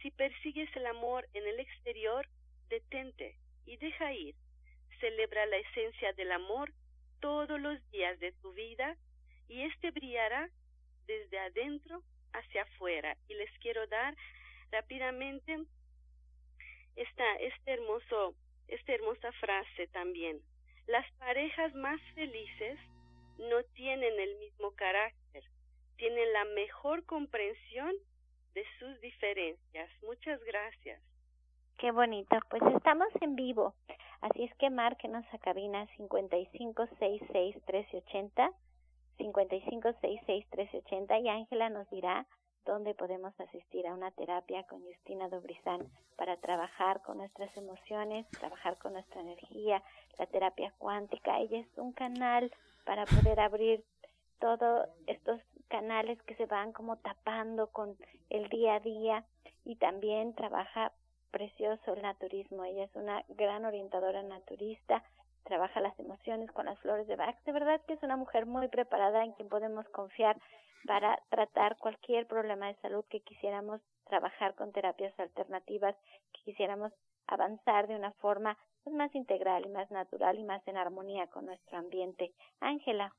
Si 0.02 0.12
persigues 0.12 0.70
el 0.76 0.86
amor 0.86 1.28
en 1.34 1.48
el 1.48 1.60
exterior, 1.60 2.28
detente 2.70 3.36
y 3.66 3.78
deja 3.78 4.14
ir. 4.14 4.36
Celebra 5.00 5.46
la 5.46 5.58
esencia 5.58 6.14
del 6.14 6.32
amor 6.32 6.74
todos 7.20 7.60
los 7.60 7.80
días 7.92 8.20
de 8.20 8.32
tu 8.34 8.54
vida 8.54 8.98
y 9.48 9.62
éste 9.64 9.92
brillará 9.92 10.50
desde 11.06 11.40
adentro 11.40 12.02
hacia 12.34 12.64
afuera. 12.64 13.18
Y 13.28 13.36
les 13.36 13.52
quiero 13.60 13.86
dar 13.88 14.16
rápidamente 14.72 15.58
esta, 16.96 17.36
este 17.36 17.72
hermoso, 17.72 18.36
esta 18.68 18.94
hermosa 18.94 19.32
frase 19.34 19.88
también. 19.88 20.42
Las 20.88 21.10
parejas 21.14 21.74
más 21.76 22.02
felices 22.16 22.80
no 23.38 23.64
tienen 23.76 24.20
el 24.20 24.40
mismo 24.40 24.72
carácter, 24.72 25.44
tienen 25.98 26.34
la 26.34 26.46
mejor 26.46 27.06
comprensión 27.06 27.94
de 28.54 28.64
sus 28.80 29.00
diferencias. 29.02 29.90
Muchas 30.04 30.42
gracias. 30.44 31.02
Qué 31.78 31.92
bonito. 31.92 32.38
Pues 32.50 32.64
estamos 32.76 33.10
en 33.22 33.36
vivo. 33.36 33.76
Así 34.22 34.44
es 34.44 34.56
que 34.56 34.70
márquenos 34.70 35.26
a 35.34 35.38
cabina 35.40 35.88
5566-1380, 35.98 38.54
5566-1380 39.18 41.24
y 41.24 41.30
Ángela 41.30 41.70
nos 41.70 41.90
dirá 41.90 42.28
dónde 42.66 42.94
podemos 42.94 43.38
asistir 43.40 43.88
a 43.88 43.94
una 43.94 44.12
terapia 44.12 44.64
con 44.64 44.82
Justina 44.84 45.30
Dobrizán 45.30 45.90
para 46.16 46.38
trabajar 46.38 47.02
con 47.02 47.18
nuestras 47.18 47.56
emociones, 47.58 48.28
trabajar 48.32 48.78
con 48.78 48.94
nuestra 48.94 49.22
energía, 49.22 49.84
la 50.18 50.26
terapia 50.28 50.74
cuántica. 50.78 51.40
Ella 51.40 51.60
es 51.60 51.78
un 51.78 51.94
canal 51.94 52.52
para 52.86 53.06
poder 53.06 53.40
abrir 53.40 53.84
todos 54.40 54.88
estos 55.08 55.40
canales 55.68 56.22
que 56.24 56.36
se 56.36 56.46
van 56.46 56.74
como 56.74 56.98
tapando 56.98 57.68
con 57.68 57.96
el 58.30 58.50
día 58.50 58.76
a 58.76 58.80
día 58.80 59.26
y 59.64 59.76
también 59.76 60.34
trabaja 60.34 60.92
precioso 61.32 61.94
el 61.94 62.02
naturismo. 62.02 62.66
Ella 62.66 62.84
es 62.84 62.96
una 62.96 63.24
gran 63.30 63.66
orientadora 63.66 64.22
naturista, 64.24 65.04
trabaja 65.44 65.80
las 65.80 65.98
emociones 66.00 66.52
con 66.52 66.66
las 66.66 66.78
flores 66.80 67.08
de 67.08 67.16
Bach. 67.16 67.36
De 67.46 67.52
verdad 67.52 67.82
que 67.88 67.94
es 67.94 68.04
una 68.04 68.18
mujer 68.18 68.46
muy 68.46 68.68
preparada 68.68 69.24
en 69.24 69.32
quien 69.34 69.50
podemos 69.50 69.88
confiar 69.90 70.38
para 70.86 71.22
tratar 71.30 71.78
cualquier 71.78 72.28
problema 72.28 72.68
de 72.68 72.76
salud 72.82 73.04
que 73.10 73.22
quisiéramos 73.22 73.82
trabajar 74.08 74.56
con 74.56 74.72
terapias 74.72 75.18
alternativas, 75.20 75.96
que 76.34 76.42
quisiéramos 76.44 76.92
avanzar 77.28 77.88
de 77.88 77.96
una 77.96 78.12
forma 78.14 78.58
más 78.92 79.14
integral 79.16 79.66
y 79.66 79.70
más 79.70 79.90
natural 79.92 80.38
y 80.40 80.44
más 80.44 80.68
en 80.68 80.78
armonía 80.78 81.28
con 81.28 81.46
nuestro 81.46 81.78
ambiente. 81.78 82.34
Ángela. 82.60 83.14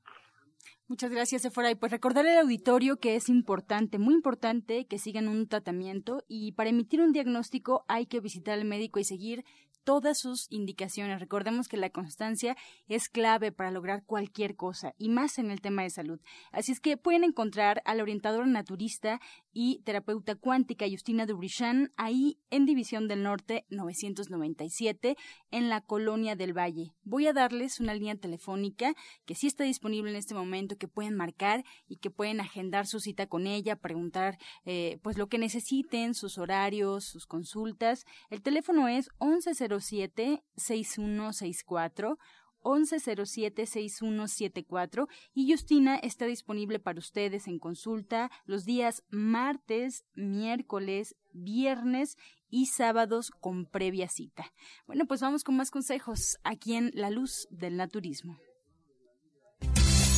Muchas 0.87 1.11
gracias, 1.11 1.41
Sephora. 1.41 1.71
Y 1.71 1.75
pues 1.75 1.91
recordar 1.91 2.27
al 2.27 2.37
auditorio 2.37 2.97
que 2.97 3.15
es 3.15 3.29
importante, 3.29 3.97
muy 3.99 4.13
importante, 4.13 4.85
que 4.85 4.99
sigan 4.99 5.27
un 5.27 5.47
tratamiento 5.47 6.23
y 6.27 6.51
para 6.53 6.69
emitir 6.69 7.01
un 7.01 7.13
diagnóstico 7.13 7.85
hay 7.87 8.05
que 8.05 8.19
visitar 8.19 8.53
al 8.53 8.65
médico 8.65 8.99
y 8.99 9.03
seguir 9.03 9.45
todas 9.83 10.19
sus 10.19 10.47
indicaciones. 10.49 11.19
Recordemos 11.19 11.67
que 11.67 11.77
la 11.77 11.89
constancia 11.89 12.55
es 12.87 13.09
clave 13.09 13.51
para 13.51 13.71
lograr 13.71 14.03
cualquier 14.05 14.55
cosa 14.55 14.93
y 14.97 15.09
más 15.09 15.37
en 15.37 15.51
el 15.51 15.61
tema 15.61 15.83
de 15.83 15.89
salud. 15.89 16.19
Así 16.51 16.71
es 16.71 16.79
que 16.79 16.97
pueden 16.97 17.23
encontrar 17.23 17.81
a 17.85 17.95
la 17.95 18.03
orientadora 18.03 18.45
naturista 18.45 19.19
y 19.53 19.81
terapeuta 19.85 20.35
cuántica 20.35 20.85
Justina 20.89 21.25
Dubrichan 21.25 21.93
ahí 21.95 22.37
en 22.49 22.65
División 22.65 23.07
del 23.07 23.23
Norte 23.23 23.65
997 23.69 25.15
en 25.51 25.69
la 25.69 25.79
Colonia 25.81 26.35
del 26.35 26.57
Valle. 26.57 26.91
Voy 27.03 27.27
a 27.27 27.33
darles 27.33 27.79
una 27.79 27.93
línea 27.93 28.15
telefónica 28.15 28.95
que 29.25 29.35
sí 29.35 29.45
está 29.47 29.63
disponible 29.63 30.11
en 30.11 30.17
este 30.17 30.33
momento 30.33 30.75
que 30.77 30.87
pueden 30.87 31.15
marcar 31.15 31.63
y 31.87 31.97
que 31.97 32.09
pueden 32.09 32.41
agendar 32.41 32.87
su 32.87 32.99
cita 32.99 33.27
con 33.27 33.45
ella, 33.47 33.75
preguntar 33.75 34.37
eh, 34.65 34.97
pues 35.03 35.17
lo 35.17 35.27
que 35.27 35.37
necesiten, 35.37 36.15
sus 36.15 36.37
horarios, 36.37 37.03
sus 37.05 37.27
consultas. 37.27 38.05
El 38.29 38.41
teléfono 38.41 38.87
es 38.87 39.09
1107-6164 39.19 42.17
1107-6174 42.63 45.07
y 45.33 45.51
Justina 45.51 45.97
está 45.97 46.25
disponible 46.25 46.79
para 46.79 46.99
ustedes 46.99 47.47
en 47.47 47.59
consulta 47.59 48.31
los 48.45 48.63
días 48.65 49.03
martes, 49.09 50.05
miércoles, 50.15 51.15
viernes 51.31 52.17
y 52.49 52.65
sábados 52.67 53.31
con 53.31 53.65
previa 53.65 54.09
cita. 54.09 54.51
Bueno, 54.85 55.05
pues 55.05 55.21
vamos 55.21 55.43
con 55.43 55.55
más 55.55 55.71
consejos 55.71 56.37
aquí 56.43 56.75
en 56.75 56.91
La 56.93 57.09
Luz 57.09 57.47
del 57.49 57.77
Naturismo. 57.77 58.37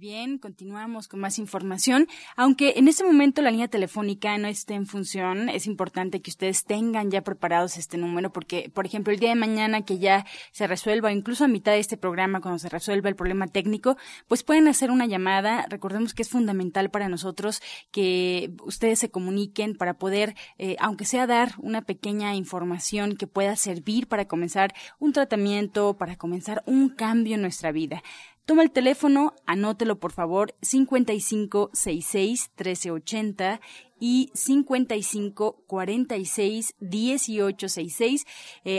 bien, 0.00 0.38
continuamos 0.38 1.08
con 1.08 1.20
más 1.20 1.38
información. 1.38 2.08
Aunque 2.34 2.72
en 2.76 2.88
este 2.88 3.04
momento 3.04 3.42
la 3.42 3.50
línea 3.50 3.68
telefónica 3.68 4.38
no 4.38 4.48
esté 4.48 4.72
en 4.72 4.86
función, 4.86 5.50
es 5.50 5.66
importante 5.66 6.22
que 6.22 6.30
ustedes 6.30 6.64
tengan 6.64 7.10
ya 7.10 7.20
preparados 7.20 7.76
este 7.76 7.98
número 7.98 8.32
porque, 8.32 8.70
por 8.72 8.86
ejemplo, 8.86 9.12
el 9.12 9.20
día 9.20 9.28
de 9.28 9.34
mañana 9.34 9.82
que 9.82 9.98
ya 9.98 10.24
se 10.52 10.66
resuelva, 10.66 11.12
incluso 11.12 11.44
a 11.44 11.48
mitad 11.48 11.72
de 11.72 11.80
este 11.80 11.98
programa, 11.98 12.40
cuando 12.40 12.58
se 12.58 12.70
resuelva 12.70 13.10
el 13.10 13.14
problema 13.14 13.46
técnico, 13.46 13.98
pues 14.26 14.42
pueden 14.42 14.68
hacer 14.68 14.90
una 14.90 15.04
llamada. 15.04 15.66
Recordemos 15.68 16.14
que 16.14 16.22
es 16.22 16.30
fundamental 16.30 16.90
para 16.90 17.10
nosotros 17.10 17.60
que 17.90 18.54
ustedes 18.64 19.00
se 19.00 19.10
comuniquen 19.10 19.76
para 19.76 19.98
poder, 19.98 20.34
eh, 20.56 20.76
aunque 20.80 21.04
sea 21.04 21.26
dar 21.26 21.52
una 21.58 21.82
pequeña 21.82 22.34
información 22.34 23.16
que 23.16 23.26
pueda 23.26 23.54
servir 23.54 24.08
para 24.08 24.24
comenzar 24.24 24.72
un 24.98 25.12
tratamiento, 25.12 25.98
para 25.98 26.16
comenzar 26.16 26.62
un 26.64 26.88
cambio 26.88 27.34
en 27.34 27.42
nuestra 27.42 27.70
vida. 27.70 28.02
Toma 28.50 28.64
el 28.64 28.72
teléfono, 28.72 29.32
anótelo 29.46 30.00
por 30.00 30.10
favor, 30.10 30.56
5566 30.60 32.50
1380 32.56 33.60
y 34.00 34.32
55 34.34 35.62
46 35.68 36.74
18 36.80 37.68
66. 37.68 38.26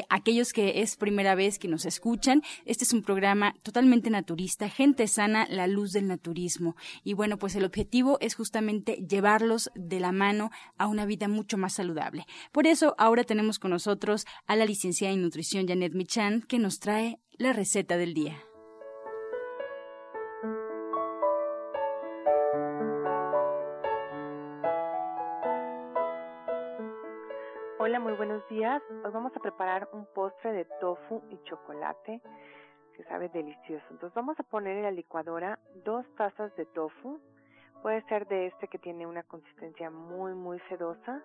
aquellos 0.10 0.52
que 0.52 0.82
es 0.82 0.98
primera 0.98 1.36
vez 1.36 1.58
que 1.58 1.70
nos 1.70 1.86
escuchan, 1.86 2.42
este 2.66 2.84
es 2.84 2.92
un 2.92 3.02
programa 3.02 3.56
totalmente 3.64 4.10
naturista, 4.10 4.68
gente 4.68 5.08
sana, 5.08 5.48
la 5.50 5.68
luz 5.68 5.94
del 5.94 6.10
naturismo. 6.10 6.76
Y 7.06 7.14
bueno, 7.14 7.38
pues 7.38 7.56
el 7.56 7.64
objetivo 7.64 8.18
es 8.20 8.36
justamente 8.36 9.06
llevarlos 9.08 9.72
de 9.76 10.02
la 10.02 10.12
mano 10.12 10.52
a 10.78 10.88
una 10.88 11.06
vida 11.06 11.30
mucho 11.30 11.58
más 11.58 11.76
saludable. 11.76 12.26
Por 12.52 12.68
eso 12.68 12.94
ahora 12.98 13.24
tenemos 13.24 13.58
con 13.58 13.72
nosotros 13.72 14.26
a 14.48 14.58
la 14.58 14.66
licenciada 14.66 15.14
en 15.14 15.22
nutrición 15.22 15.66
Janet 15.66 15.94
Michan 15.94 16.42
que 16.42 16.60
nos 16.60 16.82
trae 16.82 17.22
la 17.38 17.54
receta 17.54 17.96
del 17.96 18.14
día. 18.14 18.38
Hola, 27.84 28.00
muy 28.00 28.14
buenos 28.14 28.48
días. 28.48 28.80
Vamos 29.12 29.36
a 29.36 29.40
preparar 29.40 29.90
un 29.92 30.06
postre 30.14 30.54
de 30.54 30.66
tofu 30.80 31.24
y 31.32 31.38
chocolate 31.46 32.22
que 32.96 33.04
sabe 33.06 33.28
delicioso. 33.30 33.84
Entonces 33.90 34.14
vamos 34.14 34.40
a 34.40 34.44
poner 34.44 34.78
en 34.78 34.84
la 34.84 34.92
licuadora 34.92 35.58
dos 35.84 36.06
tazas 36.16 36.56
de 36.58 36.68
tofu. 36.68 37.20
Puede 37.82 38.04
ser 38.04 38.28
de 38.28 38.46
este 38.46 38.68
que 38.68 38.78
tiene 38.78 39.08
una 39.08 39.24
consistencia 39.24 39.90
muy, 39.90 40.36
muy 40.36 40.60
sedosa. 40.70 41.24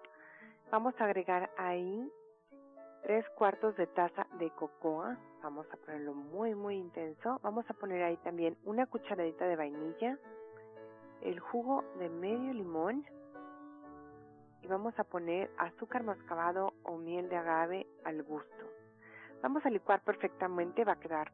Vamos 0.70 0.94
a 0.98 1.04
agregar 1.04 1.50
ahí 1.58 2.10
tres 3.02 3.28
cuartos 3.36 3.76
de 3.76 3.88
taza 3.88 4.26
de 4.38 4.48
cocoa. 4.52 5.18
Vamos 5.42 5.66
a 5.70 5.76
ponerlo 5.76 6.14
muy, 6.14 6.54
muy 6.54 6.76
intenso. 6.76 7.38
Vamos 7.42 7.68
a 7.68 7.74
poner 7.74 8.02
ahí 8.02 8.16
también 8.24 8.56
una 8.64 8.86
cucharadita 8.86 9.46
de 9.46 9.56
vainilla, 9.56 10.18
el 11.20 11.38
jugo 11.38 11.84
de 11.98 12.08
medio 12.08 12.54
limón 12.54 13.04
y 14.66 14.68
vamos 14.68 14.98
a 14.98 15.04
poner 15.04 15.48
azúcar 15.58 16.02
mascabado 16.02 16.72
o 16.82 16.96
miel 16.96 17.28
de 17.28 17.36
agave 17.36 17.86
al 18.04 18.24
gusto. 18.24 18.64
Vamos 19.40 19.64
a 19.64 19.70
licuar 19.70 20.00
perfectamente, 20.02 20.84
va 20.84 20.94
a 20.94 21.00
quedar 21.00 21.30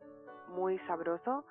muy 0.48 0.78
sabroso 0.80 1.46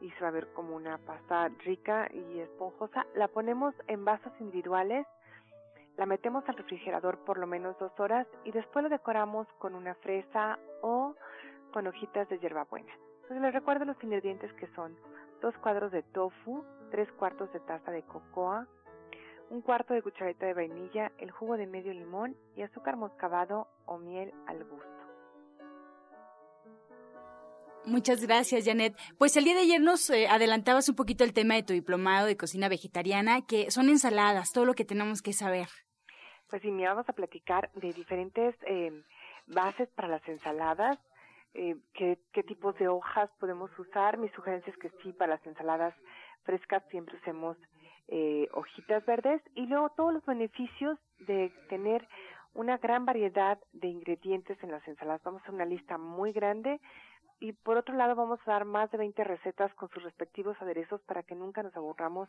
y 0.00 0.10
se 0.12 0.20
va 0.20 0.28
a 0.28 0.30
ver 0.30 0.52
como 0.52 0.76
una 0.76 0.96
pasta 0.98 1.48
rica 1.64 2.08
y 2.12 2.38
esponjosa. 2.38 3.04
La 3.16 3.26
ponemos 3.26 3.74
en 3.88 4.04
vasos 4.04 4.32
individuales, 4.38 5.08
la 5.96 6.06
metemos 6.06 6.48
al 6.48 6.56
refrigerador 6.56 7.18
por 7.24 7.38
lo 7.38 7.48
menos 7.48 7.76
dos 7.78 7.98
horas 7.98 8.28
y 8.44 8.52
después 8.52 8.84
lo 8.84 8.88
decoramos 8.88 9.48
con 9.58 9.74
una 9.74 9.96
fresa 9.96 10.60
o 10.82 11.16
con 11.72 11.88
hojitas 11.88 12.28
de 12.28 12.38
hierbabuena. 12.38 12.92
Entonces 13.22 13.42
les 13.42 13.54
recuerdo 13.54 13.84
los 13.86 14.00
ingredientes 14.04 14.52
que 14.52 14.68
son 14.68 14.96
dos 15.42 15.56
cuadros 15.58 15.90
de 15.90 16.04
tofu, 16.04 16.64
tres 16.92 17.10
cuartos 17.14 17.52
de 17.52 17.58
taza 17.58 17.90
de 17.90 18.04
cocoa, 18.04 18.68
un 19.50 19.60
cuarto 19.60 19.94
de 19.94 20.02
cucharita 20.02 20.46
de 20.46 20.54
vainilla, 20.54 21.12
el 21.18 21.30
jugo 21.30 21.56
de 21.56 21.66
medio 21.66 21.92
limón 21.92 22.36
y 22.56 22.62
azúcar 22.62 22.96
moscabado 22.96 23.68
o 23.86 23.98
miel 23.98 24.32
al 24.46 24.64
gusto. 24.64 24.88
Muchas 27.86 28.22
gracias, 28.26 28.64
Janet. 28.64 28.96
Pues 29.18 29.36
el 29.36 29.44
día 29.44 29.54
de 29.54 29.60
ayer 29.60 29.80
nos 29.80 30.08
eh, 30.08 30.26
adelantabas 30.26 30.88
un 30.88 30.96
poquito 30.96 31.22
el 31.22 31.34
tema 31.34 31.54
de 31.54 31.62
tu 31.62 31.74
diplomado 31.74 32.26
de 32.26 32.36
cocina 32.36 32.68
vegetariana, 32.68 33.44
que 33.46 33.70
son 33.70 33.90
ensaladas, 33.90 34.52
todo 34.52 34.64
lo 34.64 34.74
que 34.74 34.86
tenemos 34.86 35.20
que 35.20 35.34
saber. 35.34 35.68
Pues 36.48 36.62
sí, 36.62 36.70
me 36.70 36.86
vamos 36.86 37.06
a 37.08 37.12
platicar 37.12 37.70
de 37.74 37.92
diferentes 37.92 38.54
eh, 38.66 39.02
bases 39.46 39.88
para 39.90 40.08
las 40.08 40.26
ensaladas, 40.26 40.98
eh, 41.52 41.76
qué, 41.92 42.18
qué 42.32 42.42
tipos 42.42 42.74
de 42.78 42.88
hojas 42.88 43.28
podemos 43.38 43.70
usar. 43.78 44.16
Mi 44.16 44.30
sugerencia 44.30 44.72
es 44.72 44.78
que 44.78 44.90
sí, 45.02 45.12
para 45.12 45.34
las 45.34 45.46
ensaladas 45.46 45.94
frescas 46.44 46.82
siempre 46.90 47.16
usemos 47.16 47.58
eh, 48.08 48.48
hojitas 48.52 49.04
verdes 49.06 49.42
y 49.54 49.66
luego 49.66 49.90
todos 49.90 50.14
los 50.14 50.26
beneficios 50.26 50.98
de 51.20 51.52
tener 51.68 52.06
una 52.54 52.78
gran 52.78 53.04
variedad 53.04 53.58
de 53.72 53.88
ingredientes 53.88 54.62
en 54.62 54.70
las 54.70 54.86
ensaladas. 54.86 55.22
Vamos 55.22 55.42
a 55.46 55.52
una 55.52 55.64
lista 55.64 55.98
muy 55.98 56.32
grande 56.32 56.80
y 57.40 57.52
por 57.52 57.76
otro 57.76 57.94
lado 57.94 58.14
vamos 58.14 58.38
a 58.46 58.52
dar 58.52 58.64
más 58.64 58.90
de 58.90 58.98
20 58.98 59.24
recetas 59.24 59.74
con 59.74 59.88
sus 59.90 60.02
respectivos 60.02 60.60
aderezos 60.60 61.00
para 61.02 61.22
que 61.22 61.34
nunca 61.34 61.62
nos 61.62 61.76
aburramos 61.76 62.28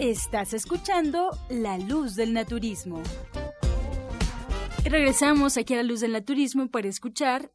Estás 0.00 0.54
escuchando 0.54 1.28
La 1.50 1.76
Luz 1.76 2.16
del 2.16 2.32
Naturismo. 2.32 3.02
Regresamos 4.82 5.58
aquí 5.58 5.74
a 5.74 5.76
La 5.76 5.82
Luz 5.82 6.00
del 6.00 6.12
Naturismo 6.12 6.70
para 6.70 6.88
escuchar 6.88 7.50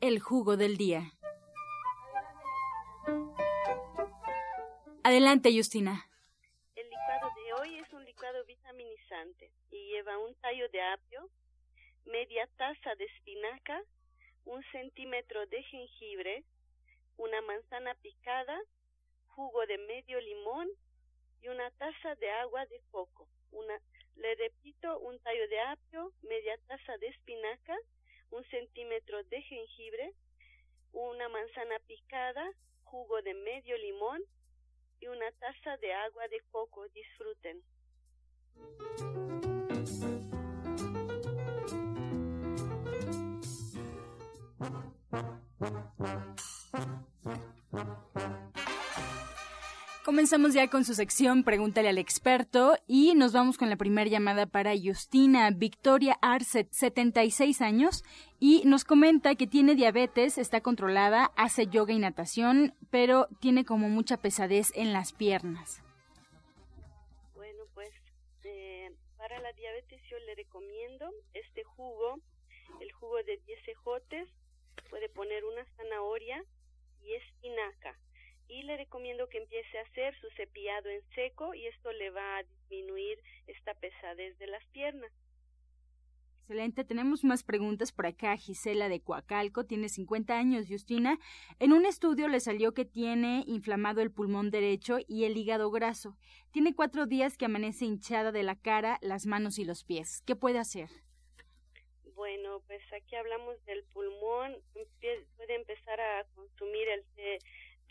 el 0.00 0.20
jugo 0.20 0.56
del 0.56 0.76
día. 0.76 1.10
Adelante, 5.02 5.50
Justina. 5.52 6.06
El 6.76 6.88
licuado 6.88 7.34
de 7.34 7.52
hoy 7.54 7.78
es 7.80 7.92
un 7.92 8.04
licuado 8.04 8.44
vitaminizante 8.46 9.50
y 9.72 9.88
lleva 9.88 10.16
un 10.18 10.32
tallo 10.36 10.68
de 10.68 10.80
apio, 10.80 11.28
media 12.04 12.48
taza 12.56 12.94
de 12.94 13.04
espinaca, 13.06 13.82
un 14.44 14.62
centímetro 14.70 15.44
de 15.46 15.60
jengibre, 15.64 16.44
una 17.16 17.42
manzana 17.42 17.96
picada, 17.96 18.60
jugo 19.34 19.66
de 19.66 19.78
medio 19.78 20.20
limón 20.20 20.68
y 21.44 21.48
una 21.48 21.70
taza 21.72 22.14
de 22.14 22.30
agua 22.30 22.64
de 22.66 22.80
coco. 22.90 23.28
Una, 23.52 23.78
le 24.16 24.34
repito, 24.36 24.98
un 25.00 25.18
tallo 25.20 25.46
de 25.48 25.60
apio, 25.60 26.12
media 26.22 26.56
taza 26.66 26.96
de 26.96 27.08
espinaca, 27.08 27.76
un 28.30 28.42
centímetro 28.46 29.22
de 29.24 29.42
jengibre, 29.42 30.14
una 30.92 31.28
manzana 31.28 31.78
picada, 31.86 32.50
jugo 32.84 33.20
de 33.20 33.34
medio 33.34 33.76
limón 33.76 34.22
y 35.00 35.08
una 35.08 35.30
taza 35.32 35.76
de 35.76 35.92
agua 35.92 36.26
de 36.28 36.40
coco. 36.50 36.88
Disfruten. 36.88 37.62
Comenzamos 50.04 50.52
ya 50.52 50.68
con 50.68 50.84
su 50.84 50.92
sección 50.92 51.44
Pregúntale 51.44 51.88
al 51.88 51.96
experto 51.96 52.76
y 52.86 53.14
nos 53.14 53.32
vamos 53.32 53.56
con 53.56 53.70
la 53.70 53.76
primera 53.76 54.10
llamada 54.10 54.44
para 54.44 54.74
Justina 54.76 55.50
Victoria 55.50 56.18
Arce, 56.20 56.68
76 56.70 57.62
años, 57.62 58.04
y 58.38 58.64
nos 58.66 58.84
comenta 58.84 59.34
que 59.34 59.46
tiene 59.46 59.74
diabetes, 59.74 60.36
está 60.36 60.60
controlada, 60.60 61.32
hace 61.36 61.68
yoga 61.68 61.94
y 61.94 61.98
natación, 61.98 62.74
pero 62.90 63.28
tiene 63.40 63.64
como 63.64 63.88
mucha 63.88 64.18
pesadez 64.18 64.72
en 64.74 64.92
las 64.92 65.14
piernas. 65.14 65.82
Bueno, 67.34 67.64
pues 67.72 67.90
eh, 68.42 68.90
para 69.16 69.40
la 69.40 69.54
diabetes 69.54 70.02
yo 70.10 70.18
le 70.26 70.34
recomiendo 70.34 71.10
este 71.32 71.64
jugo, 71.64 72.20
el 72.78 72.92
jugo 72.92 73.16
de 73.22 73.38
10 73.46 73.68
ejotes, 73.68 74.28
puede 74.90 75.08
poner 75.08 75.46
una 75.46 75.64
zanahoria 75.76 76.44
y 77.00 77.14
espinaca 77.14 77.96
y 78.48 78.62
le 78.62 78.76
recomiendo 78.76 79.28
que 79.28 79.38
empiece 79.38 79.78
a 79.78 79.82
hacer 79.82 80.14
su 80.20 80.28
cepillado 80.36 80.88
en 80.88 81.02
seco 81.14 81.54
y 81.54 81.66
esto 81.66 81.92
le 81.92 82.10
va 82.10 82.38
a 82.38 82.42
disminuir 82.42 83.18
esta 83.46 83.74
pesadez 83.74 84.38
de 84.38 84.46
las 84.46 84.64
piernas. 84.66 85.10
Excelente, 86.44 86.84
tenemos 86.84 87.24
más 87.24 87.42
preguntas 87.42 87.90
por 87.90 88.04
acá. 88.04 88.36
Gisela 88.36 88.90
de 88.90 89.00
Coacalco 89.00 89.64
tiene 89.64 89.88
50 89.88 90.36
años, 90.38 90.66
Justina. 90.68 91.18
En 91.58 91.72
un 91.72 91.86
estudio 91.86 92.28
le 92.28 92.38
salió 92.38 92.74
que 92.74 92.84
tiene 92.84 93.44
inflamado 93.46 94.02
el 94.02 94.12
pulmón 94.12 94.50
derecho 94.50 94.98
y 95.08 95.24
el 95.24 95.38
hígado 95.38 95.70
graso. 95.70 96.18
Tiene 96.50 96.74
cuatro 96.74 97.06
días 97.06 97.38
que 97.38 97.46
amanece 97.46 97.86
hinchada 97.86 98.30
de 98.30 98.42
la 98.42 98.56
cara, 98.56 98.98
las 99.00 99.24
manos 99.24 99.58
y 99.58 99.64
los 99.64 99.84
pies. 99.84 100.22
¿Qué 100.26 100.36
puede 100.36 100.58
hacer? 100.58 100.90
Bueno, 102.14 102.60
pues 102.66 102.82
aquí 102.92 103.16
hablamos 103.16 103.56
del 103.64 103.82
pulmón. 103.94 104.54
Puede 105.38 105.54
empezar 105.54 105.98
a 105.98 106.24
consumir 106.34 106.88
el 106.88 107.04
té 107.16 107.38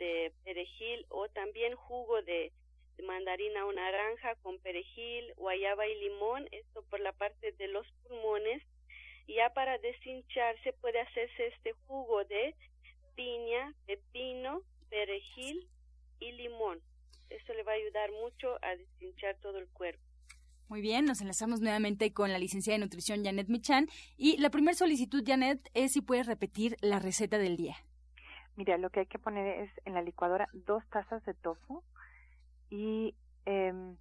de 0.04 0.34
perejil 0.44 1.06
o 1.10 1.30
también 1.30 1.76
jugo 1.76 2.22
de, 2.22 2.52
mandarina 3.04 3.66
o 3.66 3.72
naranja 3.74 4.36
con 4.44 4.60
perejil, 4.60 5.34
guayaba 5.36 5.88
y 5.88 5.96
limón, 6.00 6.48
esto 6.52 6.84
por 6.90 7.00
la 7.00 7.12
parte 7.12 7.52
de 7.54 7.68
los 7.68 7.86
pulmones. 8.04 8.62
Ya 9.28 9.50
para 9.54 9.78
deshincharse 9.78 10.74
puede 10.74 11.00
hacerse 11.00 11.48
este 11.48 11.74
jugo 11.88 12.24
de 12.26 12.56
piña, 13.16 13.74
pepino, 13.88 14.62
perejil 14.90 15.68
y 16.20 16.32
limón. 16.34 16.82
Esto 17.30 17.54
le 17.54 17.64
va 17.64 17.72
a 17.72 17.76
ayudar 17.76 18.12
mucho 18.12 18.60
a 18.62 18.76
deshinchar 18.76 19.38
todo 19.42 19.58
el 19.58 19.68
cuerpo. 19.70 20.04
Muy 20.70 20.82
bien, 20.82 21.06
nos 21.06 21.22
enlazamos 21.22 21.62
nuevamente 21.62 22.14
con 22.14 22.32
la 22.32 22.40
licenciada 22.40 22.78
de 22.78 22.86
nutrición 22.86 23.24
Janet 23.24 23.48
Michan 23.48 23.88
y 24.18 24.38
la 24.38 24.50
primera 24.50 24.78
solicitud, 24.78 25.24
Janet, 25.26 25.70
es 25.74 25.94
si 25.94 26.02
puedes 26.02 26.28
repetir 26.28 26.78
la 26.82 27.00
receta 27.00 27.38
del 27.38 27.58
día. 27.58 27.76
Mira, 28.56 28.78
lo 28.78 28.90
que 28.90 29.02
hay 29.02 29.06
que 29.08 29.20
poner 29.20 29.62
es 29.62 29.72
en 29.86 29.94
la 29.94 30.02
licuadora 30.02 30.48
dos 30.54 30.84
tazas 30.90 31.24
de 31.26 31.34
tofu 31.34 31.84
y 32.70 33.16
eh, 33.46 33.96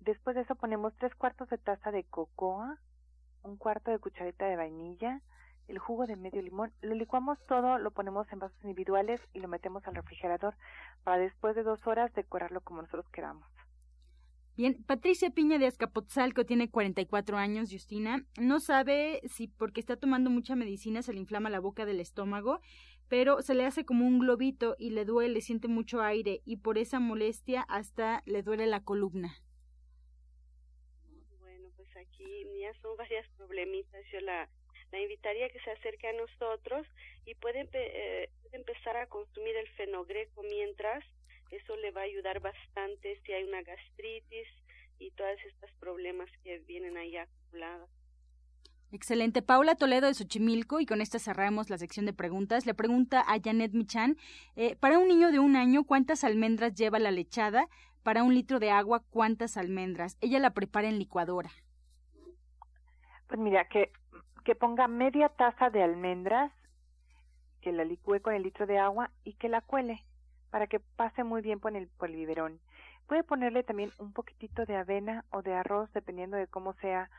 después 0.00 0.36
de 0.36 0.42
eso 0.42 0.54
ponemos 0.54 0.94
tres 0.96 1.14
cuartos 1.14 1.48
de 1.48 1.58
taza 1.58 1.90
de 1.90 2.04
cocoa, 2.04 2.78
un 3.42 3.56
cuarto 3.56 3.90
de 3.90 3.98
cucharita 3.98 4.46
de 4.46 4.56
vainilla, 4.56 5.20
el 5.68 5.78
jugo 5.78 6.06
de 6.06 6.16
medio 6.16 6.42
limón, 6.42 6.72
lo 6.82 6.94
licuamos 6.94 7.38
todo, 7.46 7.78
lo 7.78 7.90
ponemos 7.90 8.30
en 8.32 8.38
vasos 8.38 8.58
individuales 8.62 9.20
y 9.32 9.40
lo 9.40 9.48
metemos 9.48 9.86
al 9.86 9.94
refrigerador 9.94 10.54
para 11.04 11.18
después 11.18 11.56
de 11.56 11.62
dos 11.62 11.86
horas 11.86 12.12
decorarlo 12.14 12.60
como 12.60 12.82
nosotros 12.82 13.08
queramos. 13.10 13.48
Bien, 14.56 14.84
Patricia 14.86 15.30
Piña 15.30 15.58
de 15.58 15.66
Azcapotzalco 15.66 16.44
tiene 16.44 16.70
44 16.70 17.36
años, 17.38 17.70
Justina. 17.72 18.24
No 18.40 18.60
sabe 18.60 19.20
si 19.24 19.48
porque 19.48 19.80
está 19.80 19.96
tomando 19.96 20.30
mucha 20.30 20.54
medicina 20.54 21.02
se 21.02 21.12
le 21.12 21.18
inflama 21.18 21.50
la 21.50 21.58
boca 21.58 21.84
del 21.84 21.98
estómago 21.98 22.60
pero 23.08 23.42
se 23.42 23.54
le 23.54 23.64
hace 23.64 23.84
como 23.84 24.06
un 24.06 24.18
globito 24.18 24.76
y 24.78 24.90
le 24.90 25.04
duele, 25.04 25.40
siente 25.40 25.68
mucho 25.68 26.00
aire 26.02 26.40
y 26.44 26.56
por 26.56 26.78
esa 26.78 27.00
molestia 27.00 27.62
hasta 27.62 28.22
le 28.26 28.42
duele 28.42 28.66
la 28.66 28.82
columna. 28.82 29.36
Bueno, 31.40 31.68
pues 31.76 31.88
aquí 31.96 32.24
ya 32.60 32.72
son 32.80 32.96
varias 32.96 33.28
problemitas. 33.36 34.04
Yo 34.12 34.20
la, 34.20 34.48
la 34.92 35.00
invitaría 35.00 35.46
a 35.46 35.50
que 35.50 35.60
se 35.60 35.70
acerque 35.70 36.08
a 36.08 36.12
nosotros 36.12 36.86
y 37.26 37.34
puede, 37.34 37.68
eh, 37.72 38.30
puede 38.42 38.56
empezar 38.56 38.96
a 38.96 39.06
consumir 39.06 39.56
el 39.56 39.68
fenogreco 39.70 40.42
mientras. 40.42 41.04
Eso 41.50 41.76
le 41.76 41.90
va 41.90 42.02
a 42.02 42.04
ayudar 42.04 42.40
bastante 42.40 43.20
si 43.24 43.32
hay 43.32 43.44
una 43.44 43.62
gastritis 43.62 44.48
y 44.98 45.10
todos 45.12 45.38
estos 45.46 45.70
problemas 45.78 46.30
que 46.42 46.58
vienen 46.60 46.96
ahí 46.96 47.16
acumulados. 47.16 47.90
Excelente. 48.94 49.42
Paula 49.42 49.74
Toledo 49.74 50.06
de 50.06 50.14
Xochimilco, 50.14 50.78
y 50.78 50.86
con 50.86 51.00
esta 51.00 51.18
cerramos 51.18 51.68
la 51.68 51.78
sección 51.78 52.06
de 52.06 52.12
preguntas. 52.12 52.64
Le 52.64 52.74
pregunta 52.74 53.24
a 53.26 53.40
Janet 53.42 53.72
Michan, 53.72 54.16
eh, 54.54 54.76
para 54.76 55.00
un 55.00 55.08
niño 55.08 55.32
de 55.32 55.40
un 55.40 55.56
año, 55.56 55.82
¿cuántas 55.82 56.22
almendras 56.22 56.74
lleva 56.74 57.00
la 57.00 57.10
lechada? 57.10 57.66
Para 58.04 58.22
un 58.22 58.32
litro 58.32 58.60
de 58.60 58.70
agua, 58.70 59.02
¿cuántas 59.10 59.56
almendras? 59.56 60.16
Ella 60.20 60.38
la 60.38 60.50
prepara 60.50 60.88
en 60.88 61.00
licuadora. 61.00 61.50
Pues 63.26 63.40
mira, 63.40 63.64
que, 63.64 63.90
que 64.44 64.54
ponga 64.54 64.86
media 64.86 65.28
taza 65.28 65.70
de 65.70 65.82
almendras, 65.82 66.52
que 67.62 67.72
la 67.72 67.82
licúe 67.82 68.20
con 68.22 68.34
el 68.34 68.44
litro 68.44 68.64
de 68.64 68.78
agua 68.78 69.10
y 69.24 69.32
que 69.32 69.48
la 69.48 69.60
cuele 69.60 70.04
para 70.50 70.68
que 70.68 70.78
pase 70.78 71.24
muy 71.24 71.42
bien 71.42 71.58
por 71.58 71.76
el, 71.76 71.88
por 71.88 72.10
el 72.10 72.14
biberón. 72.14 72.60
Puede 73.08 73.24
ponerle 73.24 73.64
también 73.64 73.90
un 73.98 74.12
poquitito 74.12 74.64
de 74.66 74.76
avena 74.76 75.24
o 75.30 75.42
de 75.42 75.52
arroz, 75.52 75.92
dependiendo 75.94 76.36
de 76.36 76.46
cómo 76.46 76.74
sea 76.74 77.10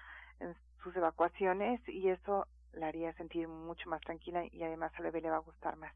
sus 0.86 0.96
evacuaciones 0.96 1.82
y 1.90 2.10
eso 2.10 2.46
la 2.74 2.88
haría 2.88 3.12
sentir 3.14 3.48
mucho 3.48 3.90
más 3.90 4.02
tranquila 4.02 4.46
y 4.46 4.62
además 4.62 4.92
al 4.98 5.06
bebé 5.06 5.20
le 5.20 5.32
va 5.32 5.38
a 5.38 5.40
gustar 5.40 5.76
más. 5.78 5.92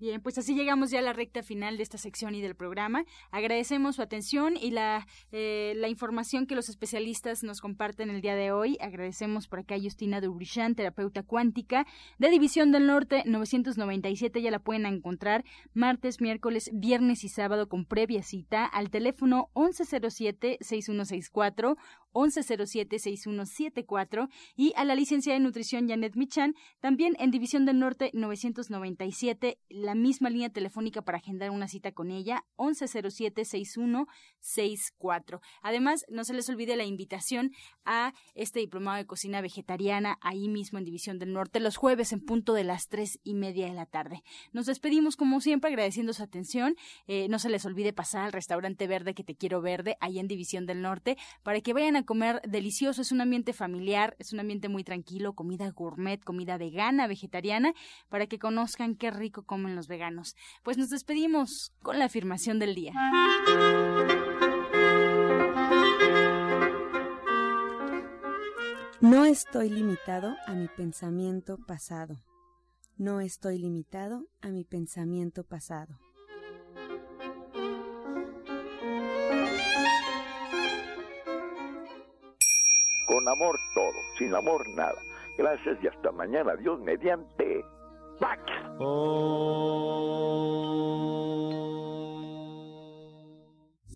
Bien, 0.00 0.20
pues 0.20 0.36
así 0.38 0.56
llegamos 0.56 0.90
ya 0.90 0.98
a 0.98 1.02
la 1.02 1.12
recta 1.12 1.44
final 1.44 1.76
de 1.76 1.84
esta 1.84 1.98
sección 1.98 2.34
y 2.34 2.42
del 2.42 2.56
programa. 2.56 3.04
Agradecemos 3.30 3.94
su 3.94 4.02
atención 4.02 4.56
y 4.56 4.72
la, 4.72 5.06
eh, 5.30 5.74
la 5.76 5.88
información 5.88 6.48
que 6.48 6.56
los 6.56 6.68
especialistas 6.68 7.44
nos 7.44 7.60
comparten 7.60 8.10
el 8.10 8.20
día 8.20 8.34
de 8.34 8.50
hoy. 8.50 8.76
Agradecemos 8.80 9.46
por 9.46 9.60
acá 9.60 9.76
a 9.76 9.80
Justina 9.80 10.20
Dubrichan, 10.20 10.74
terapeuta 10.74 11.22
cuántica 11.22 11.86
de 12.18 12.28
División 12.28 12.72
del 12.72 12.88
Norte 12.88 13.22
997. 13.24 14.42
Ya 14.42 14.50
la 14.50 14.58
pueden 14.58 14.84
encontrar 14.84 15.44
martes, 15.74 16.20
miércoles, 16.20 16.70
viernes 16.72 17.22
y 17.22 17.28
sábado 17.28 17.68
con 17.68 17.84
previa 17.84 18.24
cita 18.24 18.66
al 18.66 18.90
teléfono 18.90 19.48
1107-6164 19.54 21.76
1107-6174 22.14 24.28
y 24.56 24.72
a 24.76 24.84
la 24.84 24.94
licenciada 24.94 25.38
de 25.38 25.44
nutrición 25.44 25.88
Janet 25.88 26.14
Michan, 26.16 26.54
también 26.80 27.14
en 27.18 27.30
División 27.30 27.64
del 27.66 27.78
Norte 27.80 28.10
997, 28.14 29.58
la 29.84 29.94
misma 29.94 30.30
línea 30.30 30.50
telefónica 30.50 31.02
para 31.02 31.18
agendar 31.18 31.50
una 31.50 31.68
cita 31.68 31.92
con 31.92 32.10
ella, 32.10 32.44
1107-6164. 32.56 35.40
Además, 35.62 36.04
no 36.08 36.24
se 36.24 36.34
les 36.34 36.48
olvide 36.48 36.74
la 36.76 36.84
invitación 36.84 37.52
a 37.84 38.12
este 38.34 38.60
diplomado 38.60 38.96
de 38.96 39.06
cocina 39.06 39.40
vegetariana 39.40 40.18
ahí 40.20 40.48
mismo 40.48 40.78
en 40.78 40.84
División 40.84 41.18
del 41.18 41.32
Norte, 41.32 41.60
los 41.60 41.76
jueves 41.76 42.12
en 42.12 42.20
punto 42.20 42.54
de 42.54 42.64
las 42.64 42.88
tres 42.88 43.20
y 43.22 43.34
media 43.34 43.66
de 43.66 43.74
la 43.74 43.86
tarde. 43.86 44.22
Nos 44.52 44.66
despedimos 44.66 45.16
como 45.16 45.40
siempre 45.40 45.68
agradeciendo 45.68 46.12
su 46.12 46.22
atención. 46.22 46.76
Eh, 47.06 47.28
no 47.28 47.38
se 47.38 47.50
les 47.50 47.64
olvide 47.66 47.92
pasar 47.92 48.24
al 48.24 48.32
restaurante 48.32 48.86
verde 48.86 49.14
que 49.14 49.24
te 49.24 49.36
quiero 49.36 49.60
verde 49.60 49.96
ahí 50.00 50.18
en 50.18 50.28
División 50.28 50.66
del 50.66 50.82
Norte 50.82 51.16
para 51.42 51.60
que 51.60 51.72
vayan 51.72 51.96
a 51.96 52.04
comer 52.04 52.40
delicioso, 52.46 53.02
es 53.02 53.12
un 53.12 53.20
ambiente 53.20 53.52
familiar, 53.52 54.16
es 54.18 54.32
un 54.32 54.40
ambiente 54.40 54.68
muy 54.68 54.84
tranquilo, 54.84 55.34
comida 55.34 55.70
gourmet, 55.70 56.22
comida 56.22 56.56
vegana, 56.56 57.06
vegetariana, 57.06 57.74
para 58.08 58.26
que 58.26 58.38
conozcan 58.38 58.94
qué 58.94 59.10
rico 59.10 59.44
comen 59.44 59.73
los 59.76 59.88
veganos. 59.88 60.36
Pues 60.62 60.78
nos 60.78 60.90
despedimos 60.90 61.72
con 61.82 61.98
la 61.98 62.06
afirmación 62.06 62.58
del 62.58 62.74
día. 62.74 62.92
No 69.00 69.26
estoy 69.26 69.68
limitado 69.68 70.34
a 70.46 70.52
mi 70.52 70.66
pensamiento 70.66 71.58
pasado. 71.58 72.16
No 72.96 73.20
estoy 73.20 73.58
limitado 73.58 74.24
a 74.40 74.48
mi 74.48 74.64
pensamiento 74.64 75.44
pasado. 75.44 75.98
Con 83.06 83.28
amor 83.28 83.58
todo, 83.74 83.92
sin 84.18 84.34
amor 84.34 84.66
nada. 84.70 85.00
Gracias 85.36 85.76
y 85.82 85.88
hasta 85.88 86.10
mañana. 86.12 86.56
Dios 86.56 86.80
mediante. 86.80 87.64
¡Pax! 88.20 88.53
O 88.80 88.84